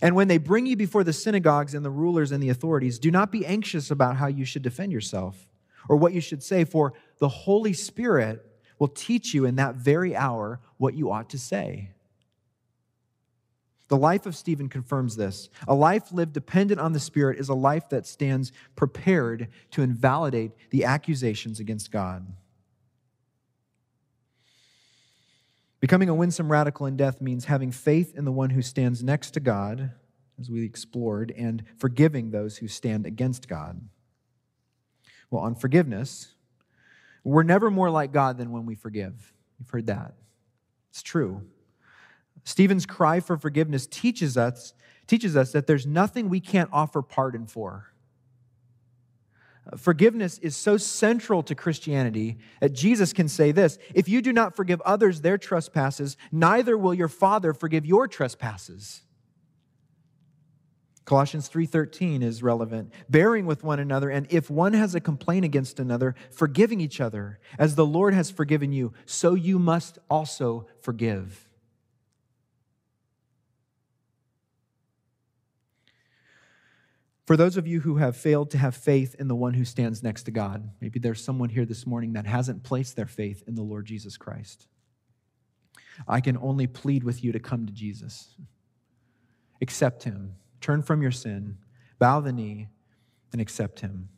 And 0.00 0.14
when 0.14 0.28
they 0.28 0.38
bring 0.38 0.66
you 0.66 0.76
before 0.76 1.02
the 1.02 1.12
synagogues 1.12 1.74
and 1.74 1.84
the 1.84 1.90
rulers 1.90 2.30
and 2.30 2.42
the 2.42 2.50
authorities, 2.50 2.98
do 2.98 3.10
not 3.10 3.32
be 3.32 3.44
anxious 3.44 3.90
about 3.90 4.16
how 4.16 4.28
you 4.28 4.44
should 4.44 4.62
defend 4.62 4.92
yourself 4.92 5.48
or 5.88 5.96
what 5.96 6.12
you 6.12 6.20
should 6.20 6.42
say, 6.42 6.64
for 6.64 6.92
the 7.18 7.28
Holy 7.28 7.72
Spirit 7.72 8.44
will 8.78 8.88
teach 8.88 9.34
you 9.34 9.44
in 9.44 9.56
that 9.56 9.74
very 9.74 10.14
hour 10.14 10.60
what 10.76 10.94
you 10.94 11.10
ought 11.10 11.30
to 11.30 11.38
say. 11.38 11.90
The 13.88 13.96
life 13.96 14.26
of 14.26 14.36
Stephen 14.36 14.68
confirms 14.68 15.16
this. 15.16 15.48
A 15.66 15.74
life 15.74 16.12
lived 16.12 16.34
dependent 16.34 16.78
on 16.78 16.92
the 16.92 17.00
Spirit 17.00 17.38
is 17.38 17.48
a 17.48 17.54
life 17.54 17.88
that 17.88 18.06
stands 18.06 18.52
prepared 18.76 19.48
to 19.70 19.82
invalidate 19.82 20.52
the 20.70 20.84
accusations 20.84 21.58
against 21.58 21.90
God. 21.90 22.26
Becoming 25.80 26.08
a 26.08 26.14
winsome 26.14 26.52
radical 26.52 26.86
in 26.86 26.96
death 26.96 27.20
means 27.20 27.46
having 27.46 27.72
faith 27.72 28.14
in 28.14 28.24
the 28.24 28.32
one 28.32 28.50
who 28.50 28.62
stands 28.62 29.02
next 29.02 29.30
to 29.32 29.40
God, 29.40 29.92
as 30.38 30.50
we 30.50 30.64
explored, 30.64 31.32
and 31.36 31.64
forgiving 31.78 32.30
those 32.30 32.58
who 32.58 32.68
stand 32.68 33.06
against 33.06 33.48
God. 33.48 33.80
Well, 35.30 35.42
on 35.42 35.54
forgiveness, 35.54 36.34
we're 37.28 37.42
never 37.42 37.70
more 37.70 37.90
like 37.90 38.12
God 38.12 38.38
than 38.38 38.50
when 38.50 38.64
we 38.64 38.74
forgive. 38.74 39.32
You've 39.58 39.68
heard 39.70 39.86
that. 39.86 40.14
It's 40.90 41.02
true. 41.02 41.42
Stephen's 42.44 42.86
cry 42.86 43.20
for 43.20 43.36
forgiveness 43.36 43.86
teaches 43.86 44.36
us, 44.36 44.72
teaches 45.06 45.36
us 45.36 45.52
that 45.52 45.66
there's 45.66 45.86
nothing 45.86 46.28
we 46.28 46.40
can't 46.40 46.70
offer 46.72 47.02
pardon 47.02 47.46
for. 47.46 47.92
Forgiveness 49.76 50.38
is 50.38 50.56
so 50.56 50.78
central 50.78 51.42
to 51.42 51.54
Christianity 51.54 52.38
that 52.60 52.72
Jesus 52.72 53.12
can 53.12 53.28
say 53.28 53.52
this 53.52 53.78
If 53.94 54.08
you 54.08 54.22
do 54.22 54.32
not 54.32 54.56
forgive 54.56 54.80
others 54.80 55.20
their 55.20 55.36
trespasses, 55.36 56.16
neither 56.32 56.78
will 56.78 56.94
your 56.94 57.08
Father 57.08 57.52
forgive 57.52 57.84
your 57.84 58.08
trespasses. 58.08 59.02
Colossians 61.08 61.48
3:13 61.48 62.22
is 62.22 62.42
relevant. 62.42 62.92
Bearing 63.08 63.46
with 63.46 63.64
one 63.64 63.80
another 63.80 64.10
and 64.10 64.26
if 64.28 64.50
one 64.50 64.74
has 64.74 64.94
a 64.94 65.00
complaint 65.00 65.42
against 65.42 65.80
another, 65.80 66.14
forgiving 66.30 66.82
each 66.82 67.00
other, 67.00 67.40
as 67.58 67.76
the 67.76 67.86
Lord 67.86 68.12
has 68.12 68.30
forgiven 68.30 68.72
you, 68.72 68.92
so 69.06 69.32
you 69.32 69.58
must 69.58 69.98
also 70.10 70.66
forgive. 70.82 71.48
For 77.24 77.38
those 77.38 77.56
of 77.56 77.66
you 77.66 77.80
who 77.80 77.96
have 77.96 78.14
failed 78.14 78.50
to 78.50 78.58
have 78.58 78.76
faith 78.76 79.14
in 79.18 79.28
the 79.28 79.34
one 79.34 79.54
who 79.54 79.64
stands 79.64 80.02
next 80.02 80.24
to 80.24 80.30
God, 80.30 80.70
maybe 80.78 80.98
there's 80.98 81.24
someone 81.24 81.48
here 81.48 81.64
this 81.64 81.86
morning 81.86 82.12
that 82.12 82.26
hasn't 82.26 82.64
placed 82.64 82.96
their 82.96 83.06
faith 83.06 83.42
in 83.46 83.54
the 83.54 83.62
Lord 83.62 83.86
Jesus 83.86 84.18
Christ. 84.18 84.66
I 86.06 86.20
can 86.20 86.36
only 86.36 86.66
plead 86.66 87.02
with 87.02 87.24
you 87.24 87.32
to 87.32 87.40
come 87.40 87.64
to 87.64 87.72
Jesus. 87.72 88.34
Accept 89.62 90.02
him 90.02 90.34
Turn 90.60 90.82
from 90.82 91.02
your 91.02 91.10
sin, 91.10 91.58
bow 91.98 92.20
the 92.20 92.32
knee, 92.32 92.68
and 93.32 93.40
accept 93.40 93.80
him. 93.80 94.08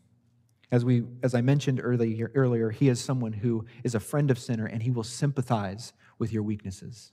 As, 0.72 0.84
we, 0.84 1.04
as 1.22 1.34
I 1.34 1.40
mentioned 1.40 1.80
earlier, 1.82 2.30
earlier, 2.34 2.70
he 2.70 2.88
is 2.88 3.00
someone 3.00 3.32
who 3.32 3.64
is 3.82 3.94
a 3.94 4.00
friend 4.00 4.30
of 4.30 4.38
sinner 4.38 4.66
and 4.66 4.82
he 4.82 4.90
will 4.90 5.02
sympathize 5.02 5.92
with 6.18 6.32
your 6.32 6.44
weaknesses. 6.44 7.12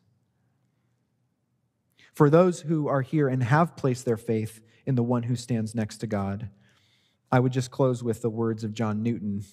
For 2.14 2.30
those 2.30 2.62
who 2.62 2.88
are 2.88 3.02
here 3.02 3.28
and 3.28 3.44
have 3.44 3.76
placed 3.76 4.06
their 4.06 4.18
faith 4.18 4.62
in 4.86 4.96
the 4.96 5.04
one 5.04 5.24
who 5.24 5.36
stands 5.36 5.76
next 5.76 5.98
to 5.98 6.08
God, 6.08 6.50
I 7.32 7.40
would 7.40 7.52
just 7.52 7.72
close 7.72 8.04
with 8.04 8.22
the 8.22 8.30
words 8.30 8.64
of 8.64 8.74
John 8.74 9.04
Newton, 9.04 9.44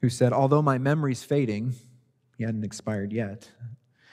who 0.00 0.08
said, 0.08 0.32
Although 0.32 0.62
my 0.62 0.78
memory's 0.78 1.22
fading, 1.22 1.74
he 2.38 2.44
hadn't 2.44 2.64
expired 2.64 3.12
yet, 3.12 3.50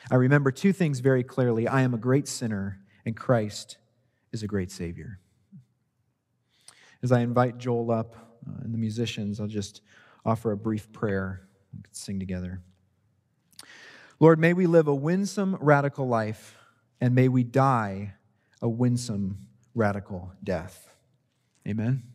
I 0.10 0.16
remember 0.16 0.52
two 0.52 0.74
things 0.74 1.00
very 1.00 1.24
clearly 1.24 1.68
I 1.68 1.82
am 1.82 1.94
a 1.94 1.98
great 1.98 2.28
sinner 2.28 2.81
and 3.06 3.16
Christ 3.16 3.78
is 4.32 4.44
a 4.44 4.48
great 4.48 4.72
Savior. 4.72 5.20
As 7.04 7.12
I 7.12 7.22
invite 7.22 7.58
Joel 7.58 7.92
up 7.92 8.16
uh, 8.48 8.62
and 8.64 8.74
the 8.74 8.78
musicians, 8.78 9.40
I'll 9.40 9.48
just 9.48 9.82
offer 10.26 10.52
a 10.52 10.58
brief 10.58 10.92
prayer. 10.92 11.42
We 11.76 11.82
can 11.82 11.94
sing 11.94 12.20
together. 12.20 12.62
Lord, 14.20 14.40
may 14.40 14.54
we 14.54 14.68
live 14.68 14.88
a 14.88 14.94
winsome, 14.94 15.58
radical 15.60 16.08
life, 16.08 16.58
and 17.00 17.16
may 17.16 17.28
we 17.28 17.44
die 17.44 18.14
a 18.62 18.70
winsome, 18.70 19.48
radical 19.74 20.32
death. 20.44 20.94
Amen. 21.68 22.11